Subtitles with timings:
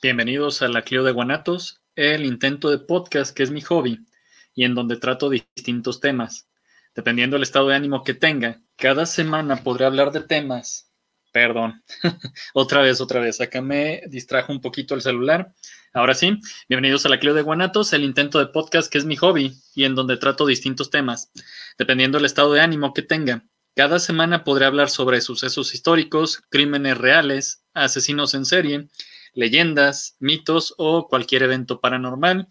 [0.00, 4.06] Bienvenidos a la Clio de Guanatos, el intento de podcast que es mi hobby
[4.54, 6.48] y en donde trato distintos temas.
[6.94, 10.92] Dependiendo del estado de ánimo que tenga, cada semana podré hablar de temas.
[11.32, 11.82] Perdón,
[12.54, 13.40] otra vez, otra vez.
[13.40, 15.52] Acá me distrajo un poquito el celular.
[15.92, 19.16] Ahora sí, bienvenidos a la Clio de Guanatos, el intento de podcast que es mi
[19.16, 21.32] hobby y en donde trato distintos temas.
[21.76, 26.96] Dependiendo del estado de ánimo que tenga, cada semana podré hablar sobre sucesos históricos, crímenes
[26.98, 28.88] reales, asesinos en serie,
[29.34, 32.48] leyendas, mitos o cualquier evento paranormal.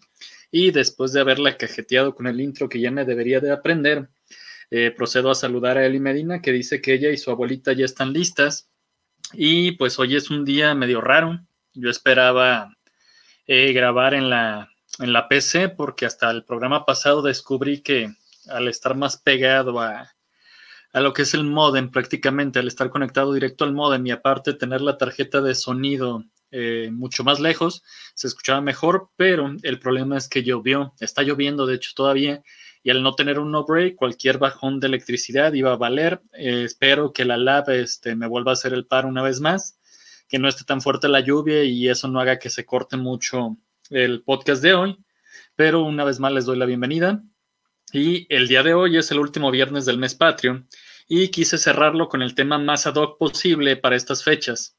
[0.50, 4.08] Y después de haberla cajeteado con el intro que ya me debería de aprender,
[4.70, 7.84] eh, procedo a saludar a Eli Medina, que dice que ella y su abuelita ya
[7.84, 8.70] están listas.
[9.32, 11.40] Y pues hoy es un día medio raro.
[11.74, 12.74] Yo esperaba
[13.46, 18.10] eh, grabar en la, en la PC porque hasta el programa pasado descubrí que
[18.48, 20.14] al estar más pegado a,
[20.92, 24.54] a lo que es el modem prácticamente, al estar conectado directo al modem y aparte
[24.54, 27.82] tener la tarjeta de sonido eh, mucho más lejos,
[28.14, 32.42] se escuchaba mejor, pero el problema es que llovió, está lloviendo de hecho todavía,
[32.82, 36.22] y al no tener un no break, cualquier bajón de electricidad iba a valer.
[36.32, 39.78] Eh, espero que la lab este, me vuelva a hacer el par una vez más,
[40.28, 43.56] que no esté tan fuerte la lluvia y eso no haga que se corte mucho
[43.90, 44.98] el podcast de hoy,
[45.56, 47.22] pero una vez más les doy la bienvenida.
[47.92, 50.64] Y el día de hoy es el último viernes del mes patrio
[51.08, 54.76] y quise cerrarlo con el tema más ad hoc posible para estas fechas.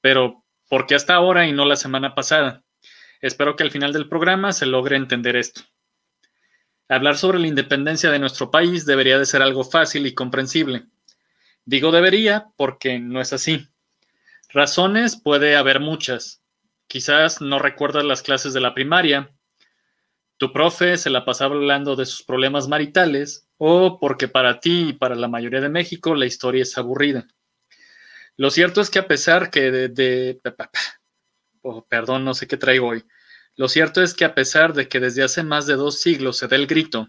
[0.00, 2.64] Pero, ¿por qué hasta ahora y no la semana pasada?
[3.20, 5.62] Espero que al final del programa se logre entender esto.
[6.88, 10.86] Hablar sobre la independencia de nuestro país debería de ser algo fácil y comprensible.
[11.66, 13.68] Digo debería porque no es así.
[14.48, 16.42] Razones puede haber muchas.
[16.86, 19.30] Quizás no recuerdas las clases de la primaria,
[20.38, 24.92] tu profe se la pasaba hablando de sus problemas maritales o porque para ti y
[24.92, 27.26] para la mayoría de México la historia es aburrida.
[28.36, 30.40] Lo cierto es que a pesar que de,
[31.62, 33.04] oh, perdón, no sé qué traigo hoy.
[33.56, 36.46] Lo cierto es que a pesar de que desde hace más de dos siglos se
[36.46, 37.08] da el grito,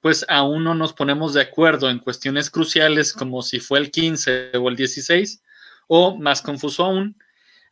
[0.00, 4.52] pues aún no nos ponemos de acuerdo en cuestiones cruciales como si fue el 15
[4.58, 5.42] o el 16,
[5.88, 7.18] o más confuso aún,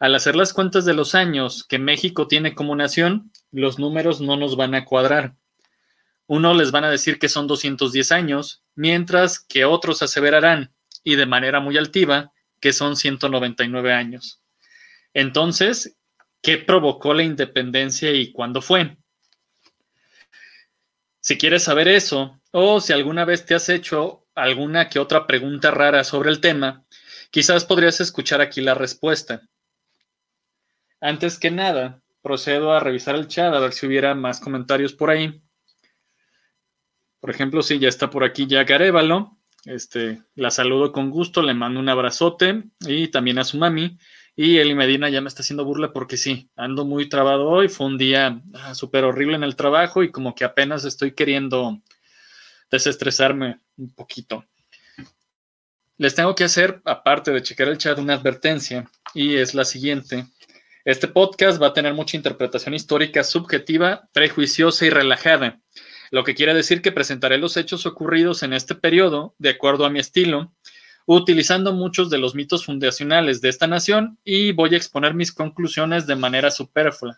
[0.01, 4.37] al hacer las cuentas de los años que México tiene como nación, los números no
[4.37, 5.37] nos van a cuadrar.
[6.27, 10.73] Uno les van a decir que son 210 años, mientras que otros aseverarán,
[11.05, 14.41] y de manera muy altiva, que son 199 años.
[15.15, 15.97] Entonces,
[16.41, 18.97] ¿qué provocó la independencia y cuándo fue?
[21.21, 25.71] Si quieres saber eso, o si alguna vez te has hecho alguna que otra pregunta
[25.71, 26.85] rara sobre el tema,
[27.31, 29.43] quizás podrías escuchar aquí la respuesta.
[31.01, 35.11] Antes que nada, procedo a revisar el chat a ver si hubiera más comentarios por
[35.11, 35.43] ahí.
[37.21, 39.39] Por ejemplo, sí, ya está por aquí ya Arevalo.
[39.65, 43.99] Este, la saludo con gusto, le mando un abrazote y también a su mami.
[44.35, 47.69] Y Eli Medina ya me está haciendo burla porque sí, ando muy trabado hoy.
[47.69, 51.81] Fue un día ah, súper horrible en el trabajo y como que apenas estoy queriendo
[52.71, 54.45] desestresarme un poquito.
[55.99, 60.27] Les tengo que hacer, aparte de checar el chat, una advertencia y es la siguiente.
[60.85, 65.61] Este podcast va a tener mucha interpretación histórica subjetiva, prejuiciosa y relajada,
[66.11, 69.91] lo que quiere decir que presentaré los hechos ocurridos en este periodo de acuerdo a
[69.91, 70.53] mi estilo,
[71.07, 76.09] utilizando muchos de los mitos fundacionales de esta nación y voy a exponer mis conclusiones
[76.09, 77.17] de manera superflua.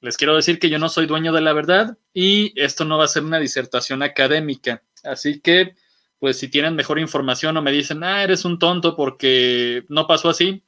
[0.00, 3.06] Les quiero decir que yo no soy dueño de la verdad y esto no va
[3.06, 5.74] a ser una disertación académica, así que
[6.20, 10.28] pues si tienen mejor información o me dicen, ah, eres un tonto porque no pasó
[10.28, 10.62] así,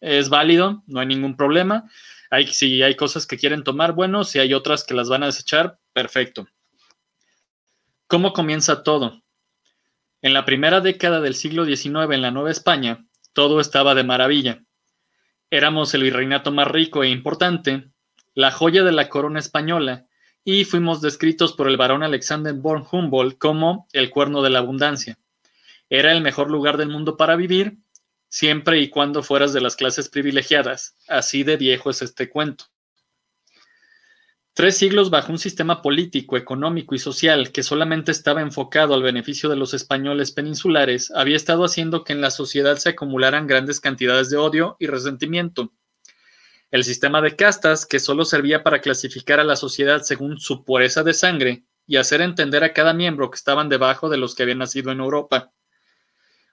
[0.00, 1.90] es válido, no hay ningún problema.
[2.30, 5.26] Hay, si hay cosas que quieren tomar, bueno, si hay otras que las van a
[5.26, 6.46] desechar, perfecto.
[8.06, 9.22] ¿Cómo comienza todo?
[10.22, 14.62] En la primera década del siglo XIX en la Nueva España, todo estaba de maravilla.
[15.50, 17.90] Éramos el virreinato más rico e importante,
[18.34, 20.06] la joya de la corona española,
[20.44, 25.18] y fuimos descritos por el barón Alexander von Humboldt como el cuerno de la abundancia.
[25.88, 27.78] Era el mejor lugar del mundo para vivir
[28.30, 30.96] siempre y cuando fueras de las clases privilegiadas.
[31.08, 32.66] Así de viejo es este cuento.
[34.54, 39.48] Tres siglos bajo un sistema político, económico y social que solamente estaba enfocado al beneficio
[39.48, 44.28] de los españoles peninsulares había estado haciendo que en la sociedad se acumularan grandes cantidades
[44.30, 45.72] de odio y resentimiento.
[46.70, 51.02] El sistema de castas, que solo servía para clasificar a la sociedad según su pureza
[51.02, 54.58] de sangre y hacer entender a cada miembro que estaban debajo de los que habían
[54.58, 55.52] nacido en Europa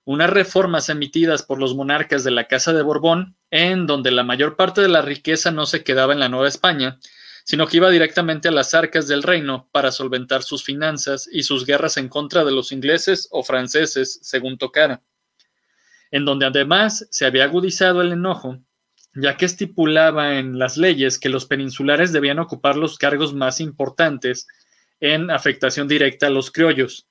[0.08, 4.56] unas reformas emitidas por los monarcas de la Casa de Borbón, en donde la mayor
[4.56, 6.98] parte de la riqueza no se quedaba en la Nueva España,
[7.44, 11.66] sino que iba directamente a las arcas del reino para solventar sus finanzas y sus
[11.66, 15.02] guerras en contra de los ingleses o franceses, según tocara,
[16.10, 18.62] en donde además se había agudizado el enojo
[19.14, 24.48] ya que estipulaba en las leyes que los peninsulares debían ocupar los cargos más importantes
[25.02, 27.08] en afectación directa a los criollos.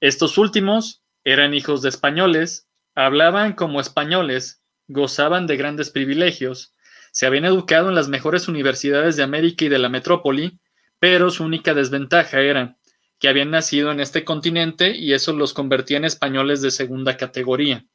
[0.00, 6.74] Estos últimos eran hijos de españoles, hablaban como españoles, gozaban de grandes privilegios,
[7.12, 10.58] se habían educado en las mejores universidades de América y de la metrópoli,
[10.98, 12.78] pero su única desventaja era
[13.18, 17.86] que habían nacido en este continente y eso los convertía en españoles de segunda categoría.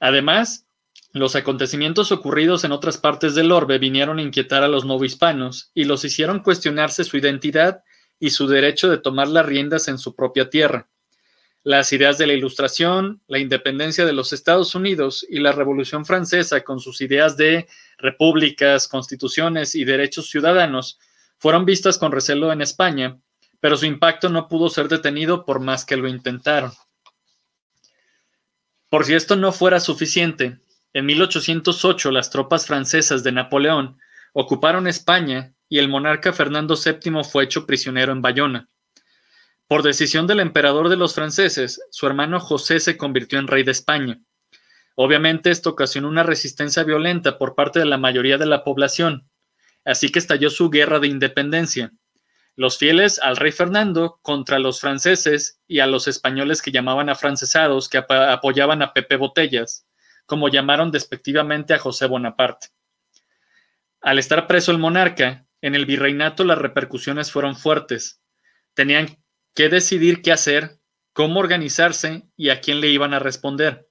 [0.00, 0.66] Además,
[1.12, 5.84] los acontecimientos ocurridos en otras partes del orbe vinieron a inquietar a los novohispanos y
[5.84, 7.82] los hicieron cuestionarse su identidad
[8.20, 10.88] y su derecho de tomar las riendas en su propia tierra.
[11.64, 16.62] Las ideas de la Ilustración, la independencia de los Estados Unidos y la Revolución Francesa
[16.62, 17.66] con sus ideas de
[17.98, 20.98] repúblicas, constituciones y derechos ciudadanos
[21.38, 23.18] fueron vistas con recelo en España,
[23.60, 26.72] pero su impacto no pudo ser detenido por más que lo intentaron.
[28.88, 30.60] Por si esto no fuera suficiente,
[30.92, 33.98] en 1808 las tropas francesas de Napoleón
[34.32, 38.68] ocuparon España y el monarca Fernando VII fue hecho prisionero en Bayona.
[39.68, 43.72] Por decisión del emperador de los franceses, su hermano José se convirtió en rey de
[43.72, 44.18] España.
[44.94, 49.28] Obviamente esto ocasionó una resistencia violenta por parte de la mayoría de la población,
[49.84, 51.92] así que estalló su guerra de independencia.
[52.56, 57.90] Los fieles al rey Fernando contra los franceses y a los españoles que llamaban afrancesados
[57.90, 59.86] que apoyaban a Pepe Botellas,
[60.24, 62.68] como llamaron despectivamente a José Bonaparte.
[64.00, 68.22] Al estar preso el monarca, en el virreinato las repercusiones fueron fuertes.
[68.72, 69.18] Tenían
[69.58, 70.78] que decidir qué hacer,
[71.12, 73.88] cómo organizarse y a quién le iban a responder.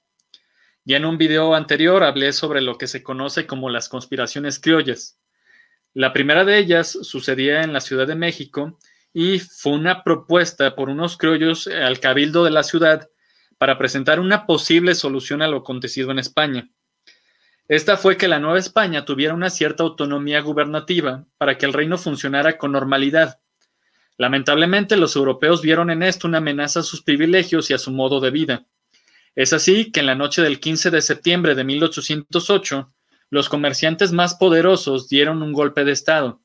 [0.85, 5.19] Ya en un video anterior hablé sobre lo que se conoce como las conspiraciones criollas.
[5.93, 8.79] La primera de ellas sucedía en la Ciudad de México
[9.11, 13.09] y fue una propuesta por unos criollos al cabildo de la ciudad
[13.57, 16.69] para presentar una posible solución a lo acontecido en España.
[17.67, 21.97] Esta fue que la Nueva España tuviera una cierta autonomía gubernativa para que el reino
[21.97, 23.41] funcionara con normalidad.
[24.17, 28.19] Lamentablemente los europeos vieron en esto una amenaza a sus privilegios y a su modo
[28.19, 28.65] de vida.
[29.35, 32.91] Es así que en la noche del 15 de septiembre de 1808,
[33.29, 36.41] los comerciantes más poderosos dieron un golpe de Estado.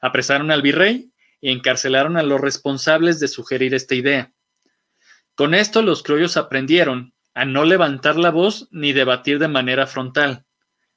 [0.00, 1.10] Apresaron al virrey
[1.40, 4.32] y encarcelaron a los responsables de sugerir esta idea.
[5.34, 10.46] Con esto los criollos aprendieron a no levantar la voz ni debatir de manera frontal,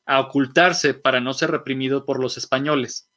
[0.05, 3.09] a ocultarse para no ser reprimido por los españoles.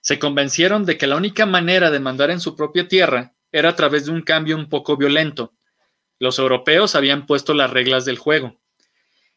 [0.00, 3.76] Se convencieron de que la única manera de mandar en su propia tierra era a
[3.76, 5.54] través de un cambio un poco violento.
[6.18, 8.60] Los europeos habían puesto las reglas del juego.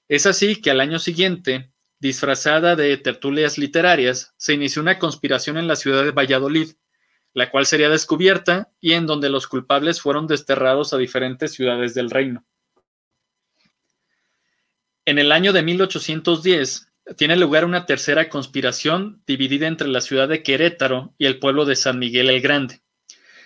[0.07, 5.67] Es así que al año siguiente, disfrazada de tertulias literarias, se inició una conspiración en
[5.67, 6.71] la ciudad de Valladolid,
[7.33, 12.09] la cual sería descubierta y en donde los culpables fueron desterrados a diferentes ciudades del
[12.09, 12.45] reino.
[15.05, 20.43] En el año de 1810 tiene lugar una tercera conspiración dividida entre la ciudad de
[20.43, 22.81] Querétaro y el pueblo de San Miguel el Grande.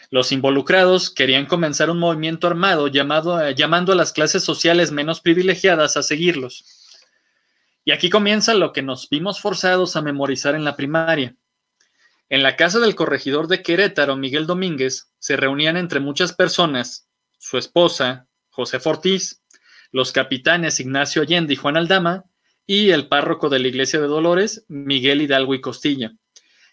[0.10, 5.98] Los involucrados querían comenzar un movimiento armado eh, llamando a las clases sociales menos privilegiadas
[5.98, 6.66] a seguirlos.
[7.86, 11.36] Y aquí comienza lo que nos vimos forzados a memorizar en la primaria.
[12.30, 17.08] En la casa del corregidor de Querétaro, Miguel Domínguez, se reunían entre muchas personas,
[17.40, 19.42] su esposa, José Fortís,
[19.92, 22.26] los capitanes Ignacio Allende y Juan Aldama,
[22.66, 26.14] y el párroco de la iglesia de Dolores, Miguel Hidalgo y Costilla,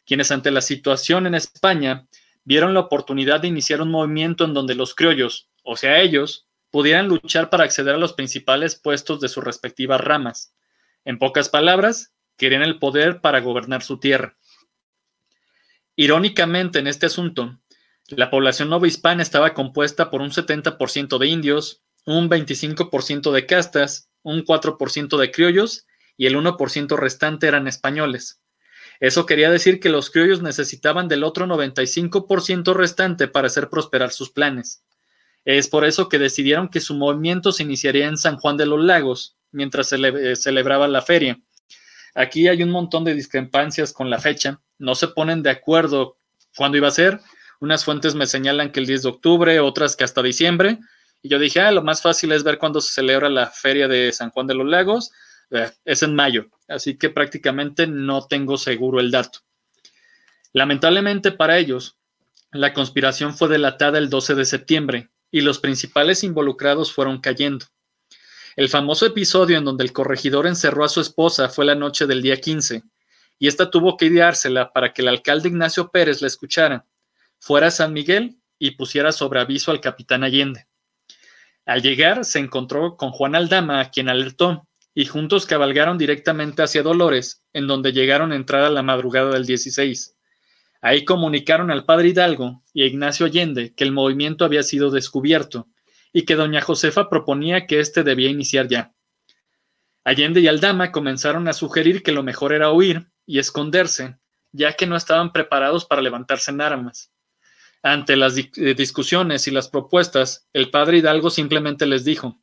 [0.07, 2.07] quienes ante la situación en España
[2.45, 7.09] vieron la oportunidad de iniciar un movimiento en donde los criollos, o sea ellos, pudieran
[7.09, 10.55] luchar para acceder a los principales puestos de sus respectivas ramas.
[11.05, 14.37] En pocas palabras, querían el poder para gobernar su tierra.
[15.97, 17.59] Irónicamente, en este asunto,
[18.09, 24.45] la población novohispana estaba compuesta por un 70% de indios, un 25% de castas, un
[24.45, 25.87] 4% de criollos
[26.17, 28.41] y el 1% restante eran españoles.
[29.00, 34.31] Eso quería decir que los criollos necesitaban del otro 95% restante para hacer prosperar sus
[34.31, 34.85] planes.
[35.47, 38.85] Es por eso que decidieron que su movimiento se iniciaría en San Juan de los
[38.85, 41.41] Lagos, mientras se eh, celebraba la feria.
[42.15, 46.19] Aquí hay un montón de discrepancias con la fecha, no se ponen de acuerdo
[46.55, 47.21] cuándo iba a ser.
[47.61, 50.79] Unas fuentes me señalan que el 10 de octubre, otras que hasta diciembre,
[51.23, 54.12] y yo dije, ah, lo más fácil es ver cuándo se celebra la feria de
[54.12, 55.11] San Juan de los Lagos.
[55.50, 59.41] Eh, es en mayo, así que prácticamente no tengo seguro el dato.
[60.53, 61.99] Lamentablemente para ellos,
[62.53, 67.67] la conspiración fue delatada el 12 de septiembre y los principales involucrados fueron cayendo.
[68.57, 72.23] El famoso episodio en donde el corregidor encerró a su esposa fue la noche del
[72.23, 72.83] día 15,
[73.39, 76.87] y ésta tuvo que ideársela para que el alcalde Ignacio Pérez la escuchara,
[77.39, 80.67] fuera a San Miguel y pusiera sobre aviso al capitán Allende.
[81.71, 86.83] Al llegar se encontró con Juan Aldama, a quien alertó y juntos cabalgaron directamente hacia
[86.83, 90.17] Dolores, en donde llegaron a la madrugada del 16.
[90.81, 95.69] Ahí comunicaron al padre Hidalgo y a Ignacio Allende que el movimiento había sido descubierto
[96.12, 98.93] y que doña Josefa proponía que éste debía iniciar ya.
[100.03, 104.19] Allende y Aldama comenzaron a sugerir que lo mejor era huir y esconderse,
[104.50, 107.12] ya que no estaban preparados para levantarse en armas.
[107.83, 112.41] Ante las eh, discusiones y las propuestas, el padre Hidalgo simplemente les dijo,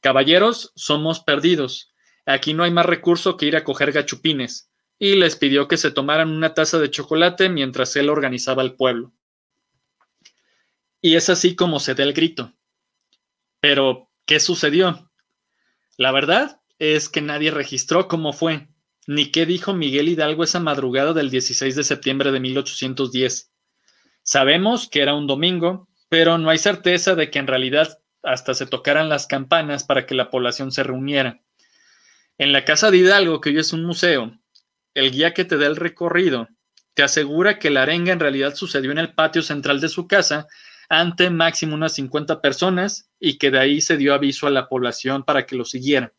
[0.00, 1.92] Caballeros, somos perdidos.
[2.24, 4.70] Aquí no hay más recurso que ir a coger gachupines.
[4.98, 9.12] Y les pidió que se tomaran una taza de chocolate mientras él organizaba el pueblo.
[11.02, 12.52] Y es así como se da el grito.
[13.60, 15.10] Pero, ¿qué sucedió?
[15.96, 18.68] La verdad es que nadie registró cómo fue,
[19.06, 23.49] ni qué dijo Miguel Hidalgo esa madrugada del 16 de septiembre de 1810.
[24.22, 28.66] Sabemos que era un domingo, pero no hay certeza de que en realidad hasta se
[28.66, 31.40] tocaran las campanas para que la población se reuniera.
[32.38, 34.38] En la casa de Hidalgo, que hoy es un museo,
[34.94, 36.48] el guía que te da el recorrido
[36.94, 40.48] te asegura que la arenga en realidad sucedió en el patio central de su casa
[40.88, 45.22] ante máximo unas 50 personas y que de ahí se dio aviso a la población
[45.24, 46.12] para que lo siguiera.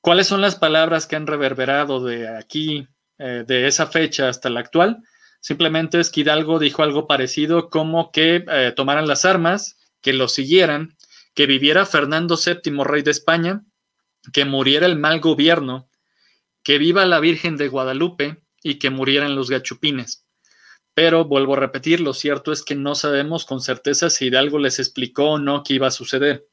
[0.00, 2.86] ¿Cuáles son las palabras que han reverberado de aquí,
[3.18, 5.02] eh, de esa fecha hasta la actual?
[5.44, 10.26] Simplemente es que Hidalgo dijo algo parecido como que eh, tomaran las armas, que lo
[10.26, 10.96] siguieran,
[11.34, 13.62] que viviera Fernando VII, rey de España,
[14.32, 15.90] que muriera el mal gobierno,
[16.62, 20.24] que viva la Virgen de Guadalupe y que murieran los gachupines.
[20.94, 24.78] Pero vuelvo a repetir, lo cierto es que no sabemos con certeza si Hidalgo les
[24.78, 26.48] explicó o no qué iba a suceder.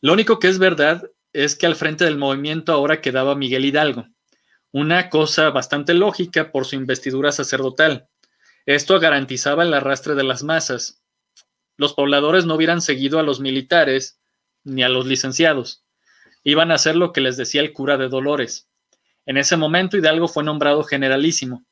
[0.00, 4.08] Lo único que es verdad es que al frente del movimiento ahora quedaba Miguel Hidalgo,
[4.72, 8.08] una cosa bastante lógica por su investidura sacerdotal.
[8.66, 11.02] Esto garantizaba el arrastre de las masas,
[11.78, 14.20] los pobladores no hubieran seguido a los militares
[14.64, 15.84] ni a los licenciados.
[16.42, 18.68] Iban a hacer lo que les decía el cura de Dolores.
[19.26, 21.64] En ese momento Hidalgo fue nombrado generalísimo.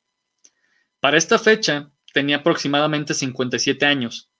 [1.00, 4.30] Para esta fecha tenía aproximadamente 57 años.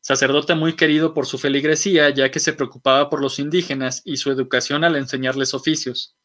[0.00, 4.32] Sacerdote muy querido por su feligresía, ya que se preocupaba por los indígenas y su
[4.32, 6.16] educación al enseñarles oficios.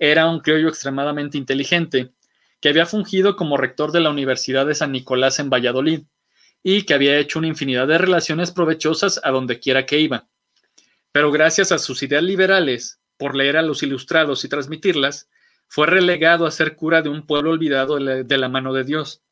[0.00, 2.10] Era un criollo extremadamente inteligente,
[2.60, 6.04] que había fungido como rector de la Universidad de San Nicolás en Valladolid
[6.62, 10.26] y que había hecho una infinidad de relaciones provechosas a donde quiera que iba.
[11.12, 15.28] Pero gracias a sus ideas liberales, por leer a los ilustrados y transmitirlas,
[15.68, 19.22] fue relegado a ser cura de un pueblo olvidado de la, mano de Dios.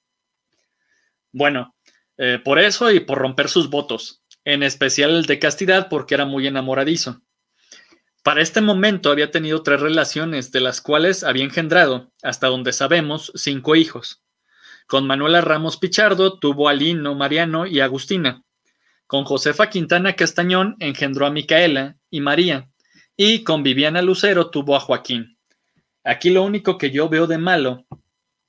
[1.33, 1.75] Bueno,
[2.19, 6.27] eh, por eso y por romper sus votos, en especial el de castidad porque era
[6.27, 7.23] muy enamoradizo.
[8.29, 13.33] Para este momento había tenido tres relaciones, de las cuales había engendrado, hasta donde sabemos,
[13.35, 14.21] cinco hijos.
[14.87, 18.45] Con Manuela Ramos Pichardo tuvo a Lino, Mariano y Agustina.
[19.07, 22.69] Con Josefa Quintana Castañón engendró a Micaela y María.
[23.17, 25.39] Y con Viviana Lucero tuvo a Joaquín.
[26.05, 27.87] Aquí lo único que yo veo de malo,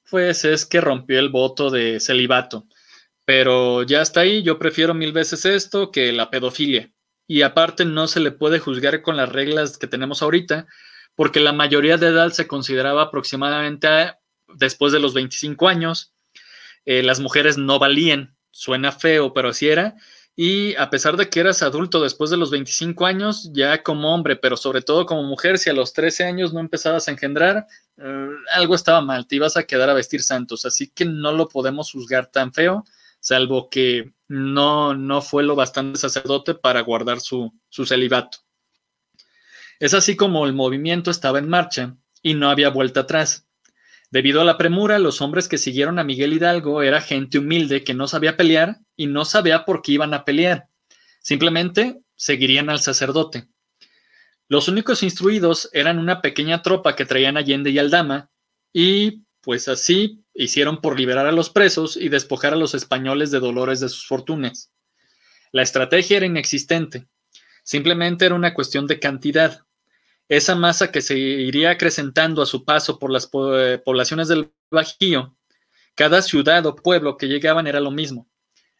[0.10, 2.68] pues es que rompió el voto de celibato.
[3.24, 6.92] Pero ya está ahí, yo prefiero mil veces esto que la pedofilia.
[7.30, 10.66] Y aparte no se le puede juzgar con las reglas que tenemos ahorita,
[11.14, 13.88] porque la mayoría de edad se consideraba aproximadamente
[14.56, 16.16] después de los 25 años
[16.86, 18.36] eh, las mujeres no valían.
[18.50, 19.96] Suena feo, pero así era.
[20.36, 24.36] Y a pesar de que eras adulto después de los 25 años, ya como hombre,
[24.38, 27.68] pero sobre todo como mujer, si a los 13 años no empezabas a engendrar,
[27.98, 30.66] eh, algo estaba mal, te ibas a quedar a vestir santos.
[30.66, 32.86] Así que no lo podemos juzgar tan feo,
[33.20, 38.40] salvo que no, no fue lo bastante sacerdote para guardar su, su celibato.
[39.80, 43.48] Es así como el movimiento estaba en marcha y no había vuelta atrás.
[44.12, 47.94] Debido a la premura, los hombres que siguieron a Miguel Hidalgo era gente humilde que
[47.94, 50.68] no sabía pelear y no sabía por qué iban a pelear.
[51.22, 53.48] Simplemente seguirían al sacerdote.
[54.48, 58.32] Los únicos instruidos eran una pequeña tropa que traían Allende y Aldama,
[58.74, 63.42] y pues así hicieron por liberar a los presos y despojar a los españoles de
[63.42, 64.72] dolores de sus fortunas.
[65.52, 67.10] La estrategia era inexistente,
[67.64, 69.66] simplemente era una cuestión de cantidad.
[70.30, 75.36] Esa masa que se iría acrecentando a su paso por las eh, poblaciones del Bajío,
[75.94, 78.30] cada ciudad o pueblo que llegaban era lo mismo.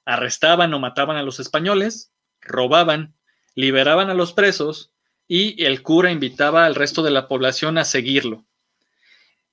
[0.06, 3.16] Arrestaban o mataban a los españoles, robaban,
[3.54, 4.94] liberaban a los presos
[5.28, 8.46] y el cura invitaba al resto de la población a seguirlo.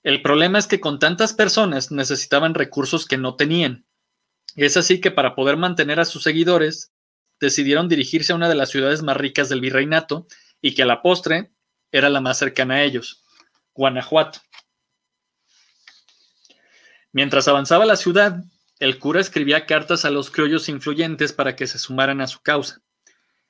[0.06, 3.86] El problema es que con tantas personas necesitaban recursos que no tenían.
[4.54, 6.92] Es así que para poder mantener a sus seguidores,
[7.40, 10.28] decidieron dirigirse a una de las ciudades más ricas del virreinato
[10.60, 11.50] y que a la postre
[11.90, 13.25] era la más cercana a ellos,
[13.75, 14.38] Guanajuato.
[17.10, 18.44] Mientras avanzaba la ciudad,
[18.78, 22.80] el cura escribía cartas a los criollos influyentes para que se sumaran a su causa.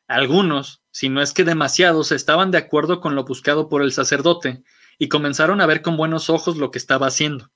[0.09, 4.65] Algunos, si no es que demasiados, estaban de acuerdo con lo buscado por el sacerdote
[4.99, 7.51] y comenzaron a ver con buenos ojos lo que estaba haciendo.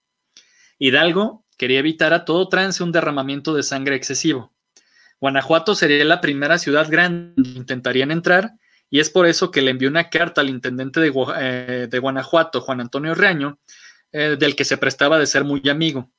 [0.79, 4.53] Hidalgo quería evitar a todo trance un derramamiento de sangre excesivo.
[5.21, 8.53] Guanajuato sería la primera ciudad grande donde intentarían entrar
[8.89, 12.81] y es por eso que le envió una carta al intendente de, eh, Guanajuato, Juan
[12.81, 13.59] Antonio Reaño,
[14.11, 16.11] eh, del que se prestaba de ser muy amigo.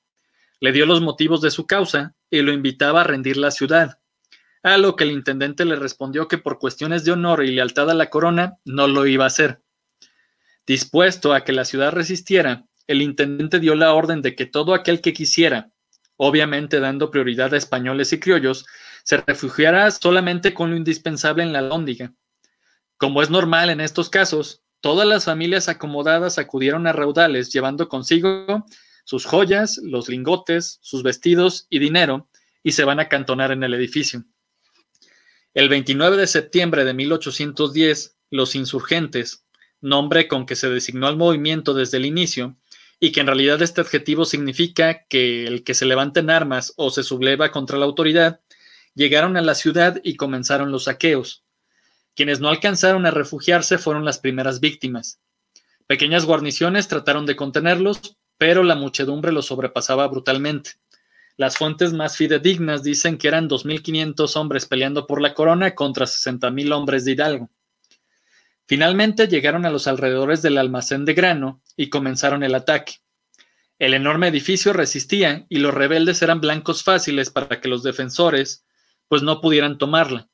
[0.60, 4.00] Le dio los motivos de su causa y lo invitaba a rendir la ciudad,
[4.64, 7.96] a lo que el intendente le respondió que por cuestiones de honor y lealtad a
[7.96, 9.62] la corona no lo iba a hacer.
[10.66, 15.02] Dispuesto a que la ciudad resistiera, el intendente dio la orden de que todo aquel
[15.02, 15.72] que quisiera,
[16.18, 18.66] obviamente dando prioridad a españoles y criollos,
[19.04, 22.14] se refugiara solamente con lo indispensable en la lóndiga.
[22.98, 28.66] Como es normal en estos casos, todas las familias acomodadas acudieron a raudales llevando consigo
[29.04, 32.30] sus joyas, los lingotes, sus vestidos y dinero,
[32.64, 34.24] y se van a cantonar en el edificio.
[35.54, 39.46] El 29 de septiembre de 1810, los insurgentes,
[39.82, 42.56] nombre con que se designó al movimiento desde el inicio,
[43.00, 46.92] y que en realidad este adjetivo significa que el que se levanta en armas o
[46.92, 48.40] se subleva contra la autoridad,
[48.94, 51.44] llegaron a la ciudad y comenzaron los saqueos.
[52.16, 55.20] Quienes no alcanzaron a refugiarse fueron las primeras víctimas.
[55.88, 60.72] Pequeñas guarniciones trataron de contenerlos, pero la muchedumbre los sobrepasaba brutalmente.
[61.38, 66.72] Las fuentes más fidedignas dicen que eran 2.500 hombres peleando por la corona contra 60.000
[66.72, 67.50] hombres de Hidalgo.
[68.72, 73.00] Finalmente llegaron a los alrededores del almacén de grano y comenzaron el ataque.
[73.80, 78.64] El enorme edificio resistía y los rebeldes eran blancos fáciles para que los defensores
[79.10, 80.30] pues no pudieran tomarla.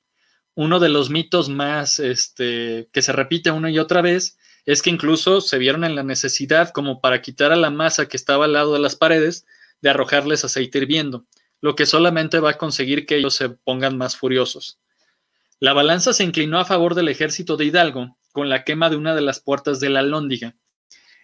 [0.54, 4.92] Uno de los mitos más este, que se repite una y otra vez es que
[4.92, 8.54] incluso se vieron en la necesidad como para quitar a la masa que estaba al
[8.54, 9.48] lado de las paredes
[9.82, 11.26] de arrojarles aceite hirviendo,
[11.60, 14.80] lo que solamente va a conseguir que ellos se pongan más furiosos.
[15.60, 19.16] La balanza se inclinó a favor del ejército de Hidalgo con la quema de una
[19.16, 20.56] de las puertas de la Lóndiga.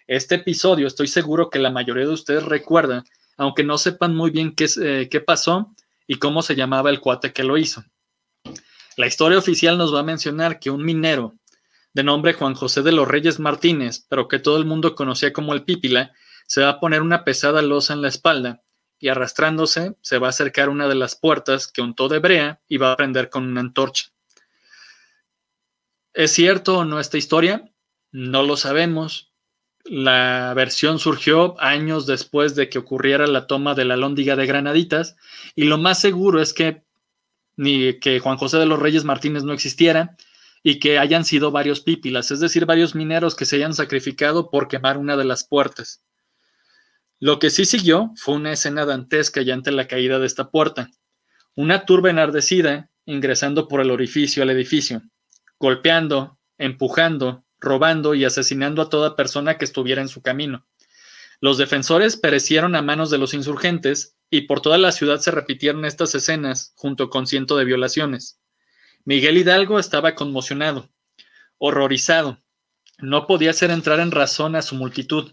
[0.08, 3.04] Este episodio estoy seguro que la mayoría de ustedes recuerda,
[3.36, 5.72] aunque no sepan muy bien qué, eh, qué pasó
[6.08, 7.84] y cómo se llamaba el cuate que lo hizo.
[8.96, 11.34] La historia oficial nos va a mencionar que un minero
[11.92, 15.54] de nombre Juan José de los Reyes Martínez, pero que todo el mundo conocía como
[15.54, 16.10] el Pípila,
[16.48, 18.64] se va a poner una pesada losa en la espalda
[18.98, 22.78] y arrastrándose se va a acercar una de las puertas que untó de brea y
[22.78, 24.13] va a prender con una antorcha.
[26.14, 27.70] ¿Es cierto o no esta historia?
[28.12, 29.32] No lo sabemos.
[29.84, 35.16] La versión surgió años después de que ocurriera la toma de la lóndiga de Granaditas
[35.54, 36.84] y lo más seguro es que
[37.56, 40.16] ni que Juan José de los Reyes Martínez no existiera,
[40.66, 44.66] y que hayan sido varios pípilas, es decir, varios mineros que se hayan sacrificado por
[44.66, 46.02] quemar una de las puertas.
[47.20, 50.90] Lo que sí siguió fue una escena dantesca ya ante la caída de esta puerta.
[51.54, 55.02] Una turba enardecida ingresando por el orificio al edificio,
[55.58, 60.66] golpeando, empujando, robando y asesinando a toda persona que estuviera en su camino.
[61.40, 65.84] Los defensores perecieron a manos de los insurgentes y por toda la ciudad se repitieron
[65.84, 68.40] estas escenas junto con ciento de violaciones.
[69.04, 70.88] Miguel Hidalgo estaba conmocionado,
[71.58, 72.40] horrorizado.
[72.98, 75.32] No podía hacer entrar en razón a su multitud.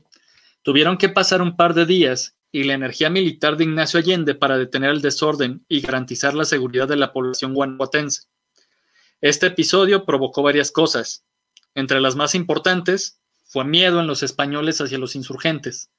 [0.63, 4.57] Tuvieron que pasar un par de días y la energía militar de Ignacio Allende para
[4.57, 8.23] detener el desorden y garantizar la seguridad de la población guanajuatense.
[9.21, 11.23] Este episodio provocó varias cosas.
[11.75, 15.91] Entre las más importantes fue miedo en los españoles hacia los insurgentes,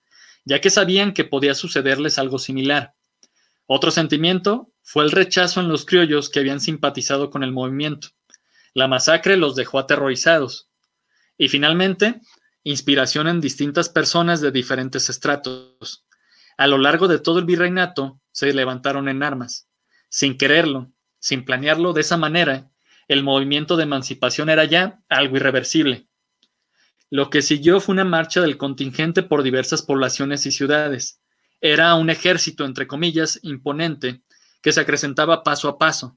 [0.44, 2.94] ya que sabían que podía sucederles algo similar.
[3.66, 8.08] Otro sentimiento fue el rechazo en los criollos que habían simpatizado con el movimiento.
[8.74, 10.68] La masacre los dejó aterrorizados.
[11.38, 12.20] Y finalmente,
[12.64, 16.04] inspiración en distintas personas de diferentes estratos.
[16.56, 19.68] A lo largo de todo el virreinato se levantaron en armas.
[20.08, 22.71] Sin quererlo, sin planearlo de esa manera,
[23.12, 26.07] el movimiento de emancipación era ya algo irreversible.
[27.11, 31.20] Lo que siguió fue una marcha del contingente por diversas poblaciones y ciudades.
[31.61, 34.22] Era un ejército, entre comillas, imponente,
[34.62, 36.16] que se acrecentaba paso a paso,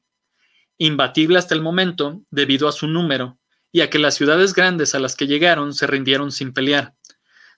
[0.77, 3.39] imbatible hasta el momento debido a su número
[3.71, 6.93] y a que las ciudades grandes a las que llegaron se rindieron sin pelear.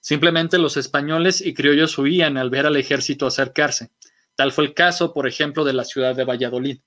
[0.02, 3.91] Simplemente los españoles y criollos huían al ver al ejército acercarse.
[4.36, 6.80] Tal fue el caso, por ejemplo, de la ciudad de Valladolid.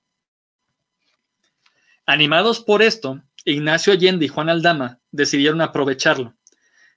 [2.10, 6.34] Animados por esto, Ignacio Allende y Juan Aldama decidieron aprovecharlo.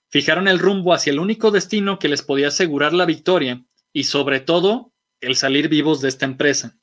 [0.10, 4.40] Fijaron el rumbo hacia el único destino que les podía asegurar la victoria y sobre
[4.40, 6.80] todo el salir vivos de esta empresa,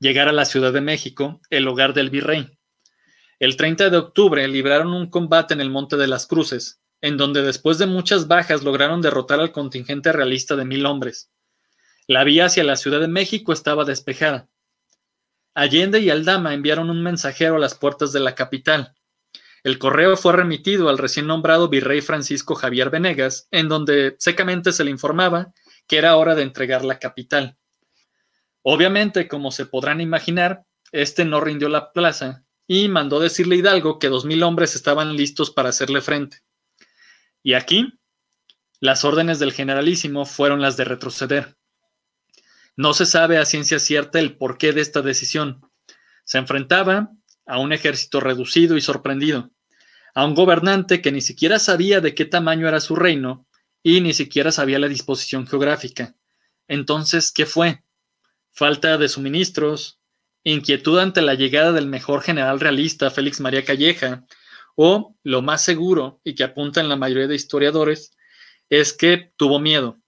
[0.00, 2.58] llegar a la Ciudad de México, el hogar del virrey.
[3.38, 7.42] El 30 de octubre libraron un combate en el Monte de las Cruces, en donde
[7.42, 11.30] después de muchas bajas lograron derrotar al contingente realista de mil hombres.
[12.08, 14.48] La vía hacia la Ciudad de México estaba despejada.
[15.54, 18.94] Allende y Aldama enviaron un mensajero a las puertas de la capital.
[19.64, 24.84] El correo fue remitido al recién nombrado virrey Francisco Javier Venegas, en donde secamente se
[24.84, 25.52] le informaba
[25.86, 27.56] que era hora de entregar la capital.
[28.62, 34.08] Obviamente, como se podrán imaginar, este no rindió la plaza y mandó decirle Hidalgo que
[34.08, 36.38] dos mil hombres estaban listos para hacerle frente.
[37.42, 37.98] Y aquí,
[38.80, 41.56] las órdenes del generalísimo fueron las de retroceder.
[42.76, 45.60] No se sabe a ciencia cierta el porqué de esta decisión.
[46.24, 47.10] Se enfrentaba
[47.46, 49.50] a un ejército reducido y sorprendido,
[50.14, 53.46] a un gobernante que ni siquiera sabía de qué tamaño era su reino
[53.82, 56.14] y ni siquiera sabía la disposición geográfica.
[56.68, 57.82] Entonces, ¿qué fue?
[58.52, 60.00] Falta de suministros,
[60.44, 64.24] inquietud ante la llegada del mejor general realista, Félix María Calleja,
[64.76, 68.16] o lo más seguro, y que apuntan la mayoría de historiadores,
[68.70, 69.98] es que tuvo miedo.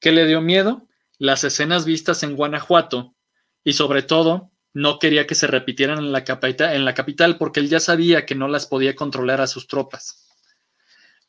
[0.00, 0.88] ¿Qué le dio miedo?
[1.22, 3.14] Las escenas vistas en Guanajuato,
[3.62, 8.26] y sobre todo, no quería que se repitieran en la, capital porque él ya sabía
[8.26, 10.26] que no las podía controlar a sus tropas.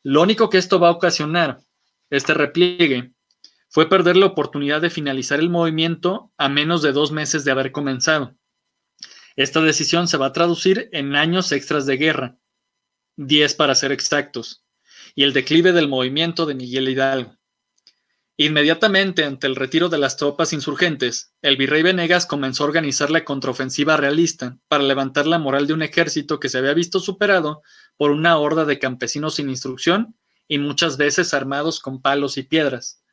[0.02, 1.60] Lo único que esto va a ocasionar,
[2.10, 3.12] este repliegue,
[3.68, 7.70] fue perder la oportunidad de finalizar el movimiento a menos de dos meses de haber
[7.70, 8.34] comenzado.
[9.36, 12.36] Esta decisión se va a traducir en años extras de guerra,
[13.14, 14.64] diez para ser exactos,
[15.14, 17.36] y el declive del movimiento de Miguel Hidalgo.
[18.36, 23.24] Inmediatamente ante el retiro de las tropas insurgentes, el virrey Venegas comenzó a organizar la
[23.24, 27.62] contraofensiva realista para levantar la moral de un ejército que se había visto superado
[27.96, 30.16] por una horda de campesinos sin instrucción
[30.48, 33.04] y muchas veces armados con palos y piedras.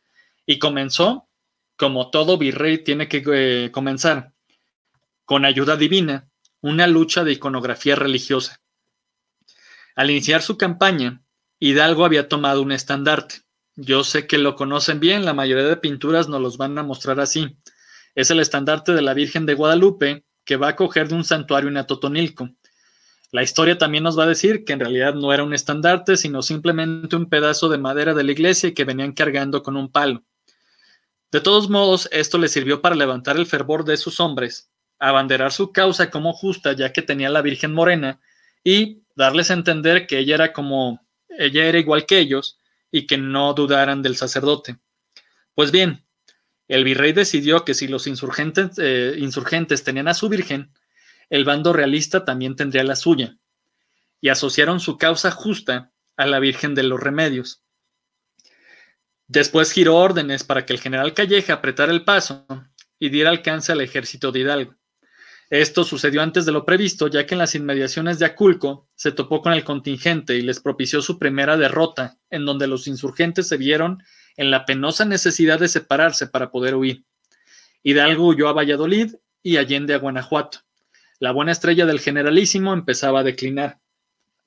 [0.48, 1.30] Y comenzó,
[1.78, 4.34] como todo virrey tiene que eh, comenzar,
[5.26, 6.32] con ayuda divina,
[6.62, 8.60] una lucha de iconografía religiosa.
[9.96, 11.22] Al iniciar su campaña,
[11.60, 13.44] Hidalgo había tomado un estandarte
[13.76, 17.20] yo sé que lo conocen bien, la mayoría de pinturas nos los van a mostrar
[17.20, 17.58] así.
[18.16, 21.70] Es el estandarte de la Virgen de Guadalupe que va a coger de un santuario
[21.70, 22.50] en Atotonilco.
[23.32, 26.42] La historia también nos va a decir que en realidad no era un estandarte, sino
[26.42, 30.24] simplemente un pedazo de madera de la iglesia que venían cargando con un palo.
[31.32, 35.72] De todos modos, esto le sirvió para levantar el fervor de sus hombres, abanderar su
[35.72, 38.20] causa como justa, ya que tenía la Virgen Morena,
[38.66, 42.60] y darles a entender que ella era como ella era igual que ellos,
[42.92, 44.78] y que no dudaran del sacerdote.
[45.56, 46.06] Pues bien,
[46.68, 50.74] el virrey decidió que si los insurgentes, eh, insurgentes tenían a su virgen,
[51.30, 53.38] el bando realista también tendría la suya,
[54.20, 57.64] y asociaron su causa justa a la Virgen de los Remedios.
[59.28, 62.46] Después giró órdenes para que el general Calleja apretara el paso
[63.00, 64.76] y diera alcance al ejército de Hidalgo.
[65.52, 69.42] Esto sucedió antes de lo previsto, ya que en las inmediaciones de Aculco se topó
[69.42, 74.02] con el contingente y les propició su primera derrota, en donde los insurgentes se vieron
[74.38, 77.04] en la penosa necesidad de separarse para poder huir.
[77.84, 80.60] Hidalgo huyó a Valladolid y Allende a Guanajuato.
[81.20, 83.82] La buena estrella del generalísimo empezaba a declinar.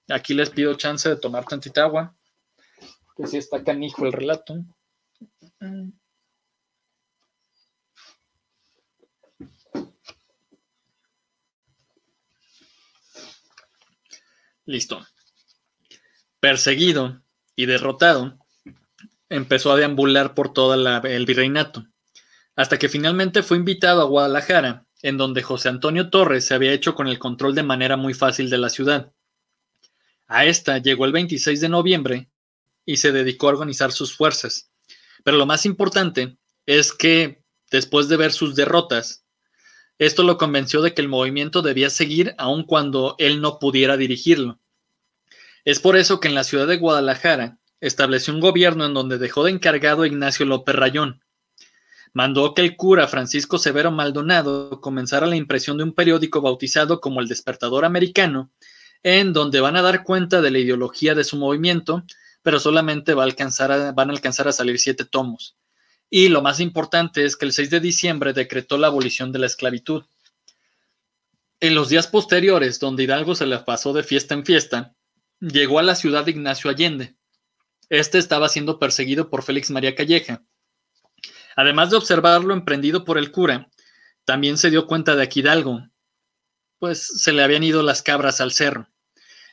[0.09, 2.17] Aquí les pido chance de tomar tantita agua,
[3.14, 4.64] que si está canijo el relato.
[14.66, 15.07] Listo.
[16.40, 17.22] Perseguido
[17.57, 18.38] y derrotado,
[19.29, 21.87] empezó a deambular por todo el virreinato,
[22.57, 26.94] hasta que finalmente fue invitado a Guadalajara, en donde José Antonio Torres se había hecho
[26.94, 29.12] con el control de manera muy fácil de la ciudad.
[30.27, 32.31] A esta llegó el 26 de noviembre
[32.87, 34.70] y se dedicó a organizar sus fuerzas.
[35.22, 39.24] Pero lo más importante es que, después de ver sus derrotas,
[39.98, 44.59] esto lo convenció de que el movimiento debía seguir aun cuando él no pudiera dirigirlo.
[45.64, 49.44] Es por eso que en la ciudad de Guadalajara estableció un gobierno en donde dejó
[49.44, 51.22] de encargado a Ignacio López Rayón.
[52.12, 57.20] Mandó que el cura Francisco Severo Maldonado comenzara la impresión de un periódico bautizado como
[57.20, 58.52] El Despertador Americano,
[59.02, 62.04] en donde van a dar cuenta de la ideología de su movimiento,
[62.42, 65.57] pero solamente va van a alcanzar a salir siete tomos.
[66.11, 69.47] Y lo más importante es que el 6 de diciembre decretó la abolición de la
[69.47, 70.05] esclavitud.
[71.61, 74.95] En los días posteriores, donde Hidalgo se le pasó de fiesta en fiesta,
[75.40, 77.17] llegó a la ciudad de Ignacio Allende.
[77.88, 80.43] Este estaba siendo perseguido por Félix María Calleja.
[81.57, 83.71] Además de observarlo emprendido por el cura,
[84.25, 85.88] también se dio cuenta de que Hidalgo,
[86.79, 88.88] pues se le habían ido las cabras al cerro.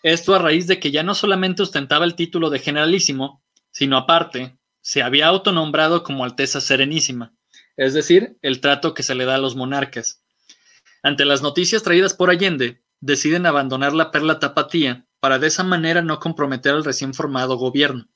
[0.04, 4.58] Esto a raíz de que ya no solamente ostentaba el título de generalísimo, sino aparte
[4.82, 7.34] se había autonombrado como Alteza Serenísima,
[7.78, 10.24] es decir, el trato que se le da a los monarcas.
[11.04, 16.02] Ante las noticias traídas por Allende, deciden abandonar la perla tapatía para de esa manera
[16.02, 18.10] no comprometer al recién formado gobierno.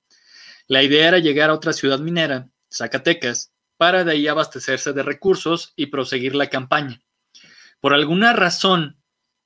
[0.67, 5.73] La idea era llegar a otra ciudad minera, Zacatecas, para de ahí abastecerse de recursos
[5.75, 7.01] y proseguir la campaña.
[7.79, 8.97] Por alguna razón,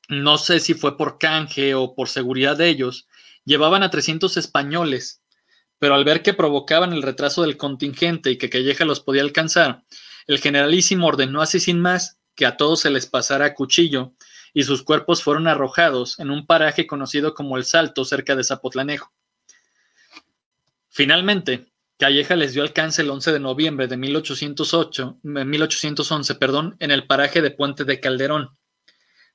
[0.08, 3.08] no sé si fue por canje o por seguridad de ellos,
[3.44, 5.22] llevaban a 300 españoles,
[5.80, 9.84] pero al ver que provocaban el retraso del contingente y que Calleja los podía alcanzar,
[10.28, 14.14] el generalísimo ordenó así sin más que a todos se les pasara a cuchillo
[14.54, 19.12] y sus cuerpos fueron arrojados en un paraje conocido como El Salto cerca de Zapotlanejo.
[20.90, 27.08] Finalmente, Calleja les dio alcance el 11 de noviembre de 1808, 1811 perdón, en el
[27.08, 28.58] paraje de Puente de Calderón.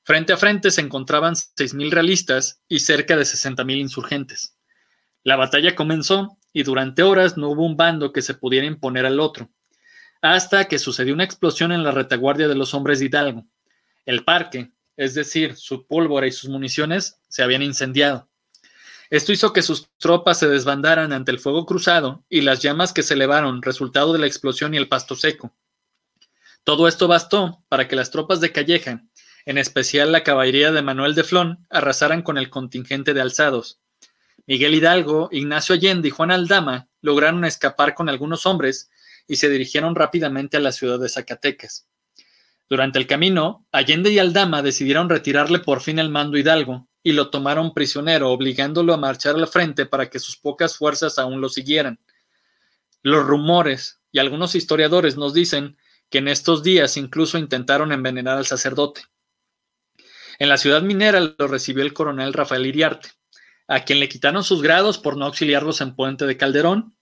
[0.03, 4.54] Frente a frente se encontraban 6.000 realistas y cerca de 60.000 insurgentes.
[5.25, 9.19] La batalla comenzó y durante horas no hubo un bando que se pudiera imponer al
[9.19, 9.49] otro,
[10.21, 13.47] hasta que sucedió una explosión en la retaguardia de los hombres de Hidalgo.
[14.05, 18.29] El parque, es decir, su pólvora y sus municiones, se habían incendiado.
[19.09, 23.01] Esto hizo que sus tropas se desbandaran ante el fuego cruzado y las llamas que
[23.01, 25.55] se elevaron, resultado de la explosión y el pasto seco.
[26.63, 29.01] Todo esto bastó para que las tropas de Calleja,
[29.45, 33.79] en especial la caballería de Manuel de Flón, arrasaran con el contingente de alzados.
[34.47, 38.89] Miguel Hidalgo, Ignacio Allende y Juan Aldama lograron escapar con algunos hombres
[39.27, 41.87] y se dirigieron rápidamente a la ciudad de Zacatecas.
[42.69, 47.29] Durante el camino, Allende y Aldama decidieron retirarle por fin el mando Hidalgo y lo
[47.29, 51.99] tomaron prisionero, obligándolo a marchar al frente para que sus pocas fuerzas aún lo siguieran.
[53.03, 55.77] Los rumores y algunos historiadores nos dicen
[56.09, 59.03] que en estos días incluso intentaron envenenar al sacerdote.
[60.39, 63.09] En la ciudad minera lo recibió el coronel Rafael Iriarte,
[63.67, 66.95] a quien le quitaron sus grados por no auxiliarlos en Puente de Calderón,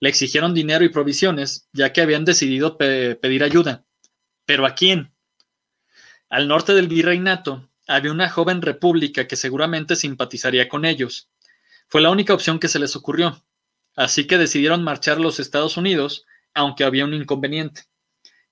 [0.00, 3.84] le exigieron dinero y provisiones, ya que habían decidido pedir ayuda.
[4.44, 5.14] ¿Pero a quién?
[6.28, 11.30] Al norte del virreinato había una joven república que seguramente simpatizaría con ellos.
[11.88, 13.44] Fue la única opción que se les ocurrió.
[13.96, 17.82] Así que decidieron marchar a los Estados Unidos, aunque había un inconveniente.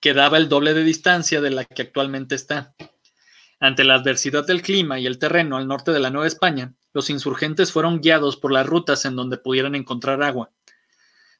[0.00, 2.74] Quedaba el doble de distancia de la que actualmente está.
[3.58, 7.10] Ante la adversidad del clima y el terreno al norte de la Nueva España, los
[7.10, 10.50] insurgentes fueron guiados por las rutas en donde pudieran encontrar agua.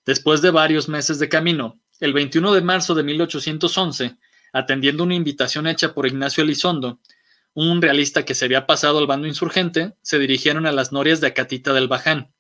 [0.04, 4.16] Después de varios meses de camino, el 21 de marzo de 1811,
[4.52, 6.98] atendiendo una invitación hecha por Ignacio Elizondo,
[7.54, 11.28] un realista que se había pasado al bando insurgente, se dirigieron a las norias de
[11.28, 12.32] Acatita del Baján.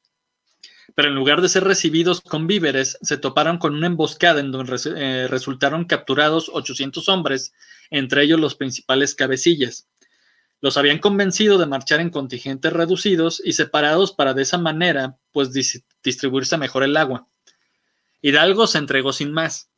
[0.94, 4.76] Pero en lugar de ser recibidos con víveres, se toparon con una emboscada en donde
[4.96, 7.52] eh, resultaron capturados 800 hombres,
[7.90, 9.86] entre ellos los principales cabecillas.
[10.62, 15.52] Los habían convencido de marchar en contingentes reducidos y separados para de esa manera, pues
[16.02, 17.26] distribuirse mejor el agua.
[18.20, 19.70] Hidalgo se entregó sin más.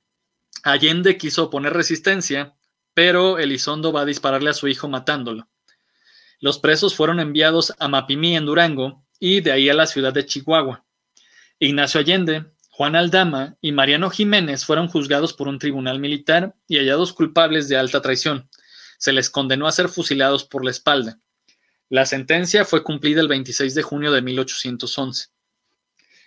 [0.63, 2.55] Allende quiso oponer resistencia,
[2.93, 5.49] pero Elizondo va a dispararle a su hijo matándolo.
[6.39, 10.27] Los presos fueron enviados a Mapimí en Durango y de ahí a la ciudad de
[10.27, 10.85] Chihuahua.
[11.59, 17.15] Ignacio Allende, Juan Aldama y Mariano Jiménez fueron juzgados por un tribunal militar y hallados
[17.15, 18.51] culpables de alta traición.
[19.05, 21.21] Se les condenó a ser fusilados por la espalda.
[21.91, 25.27] La sentencia fue cumplida el 26 de junio de 1811.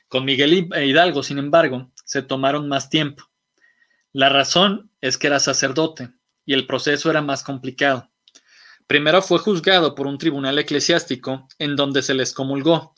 [0.08, 3.32] Con Miguel Hidalgo, sin embargo, se tomaron más tiempo.
[4.14, 6.12] La razón es que era sacerdote
[6.46, 8.12] y el proceso era más complicado.
[8.86, 12.94] Primero fue juzgado por un tribunal eclesiástico en donde se les comulgó,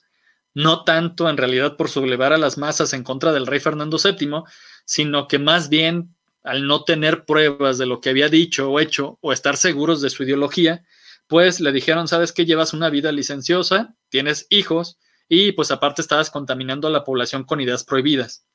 [0.53, 4.43] no tanto en realidad por sublevar a las masas en contra del rey Fernando VII,
[4.83, 6.17] sino que más bien
[6.49, 10.09] al no tener pruebas de lo que había dicho o hecho o estar seguros de
[10.09, 10.83] su ideología,
[11.27, 16.31] pues le dijeron, sabes que llevas una vida licenciosa, tienes hijos y pues aparte estabas
[16.31, 18.45] contaminando a la población con ideas prohibidas.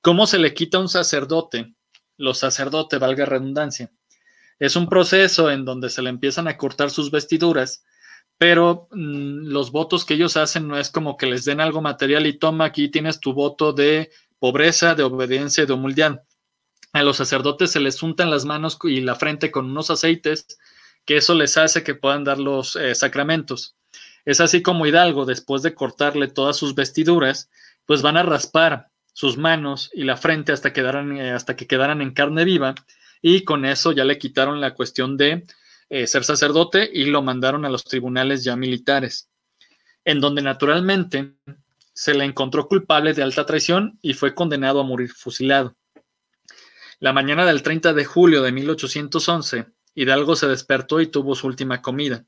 [0.00, 1.74] ¿Cómo se le quita a un sacerdote?
[2.16, 3.92] Los sacerdotes, valga redundancia,
[4.58, 7.84] es un proceso en donde se le empiezan a cortar sus vestiduras,
[8.38, 12.26] pero mm, los votos que ellos hacen no es como que les den algo material
[12.26, 16.20] y toma, aquí tienes tu voto de pobreza, de obediencia y de humildad.
[16.92, 20.46] A los sacerdotes se les untan las manos y la frente con unos aceites,
[21.04, 23.76] que eso les hace que puedan dar los eh, sacramentos.
[24.24, 27.50] Es así como Hidalgo, después de cortarle todas sus vestiduras,
[27.86, 32.02] pues van a raspar sus manos y la frente hasta, quedaran, eh, hasta que quedaran
[32.02, 32.74] en carne viva
[33.22, 35.46] y con eso ya le quitaron la cuestión de
[35.88, 39.30] eh, ser sacerdote y lo mandaron a los tribunales ya militares,
[40.04, 41.32] en donde naturalmente
[41.94, 45.77] se le encontró culpable de alta traición y fue condenado a morir fusilado.
[47.00, 51.80] La mañana del 30 de julio de 1811, Hidalgo se despertó y tuvo su última
[51.80, 52.26] comida.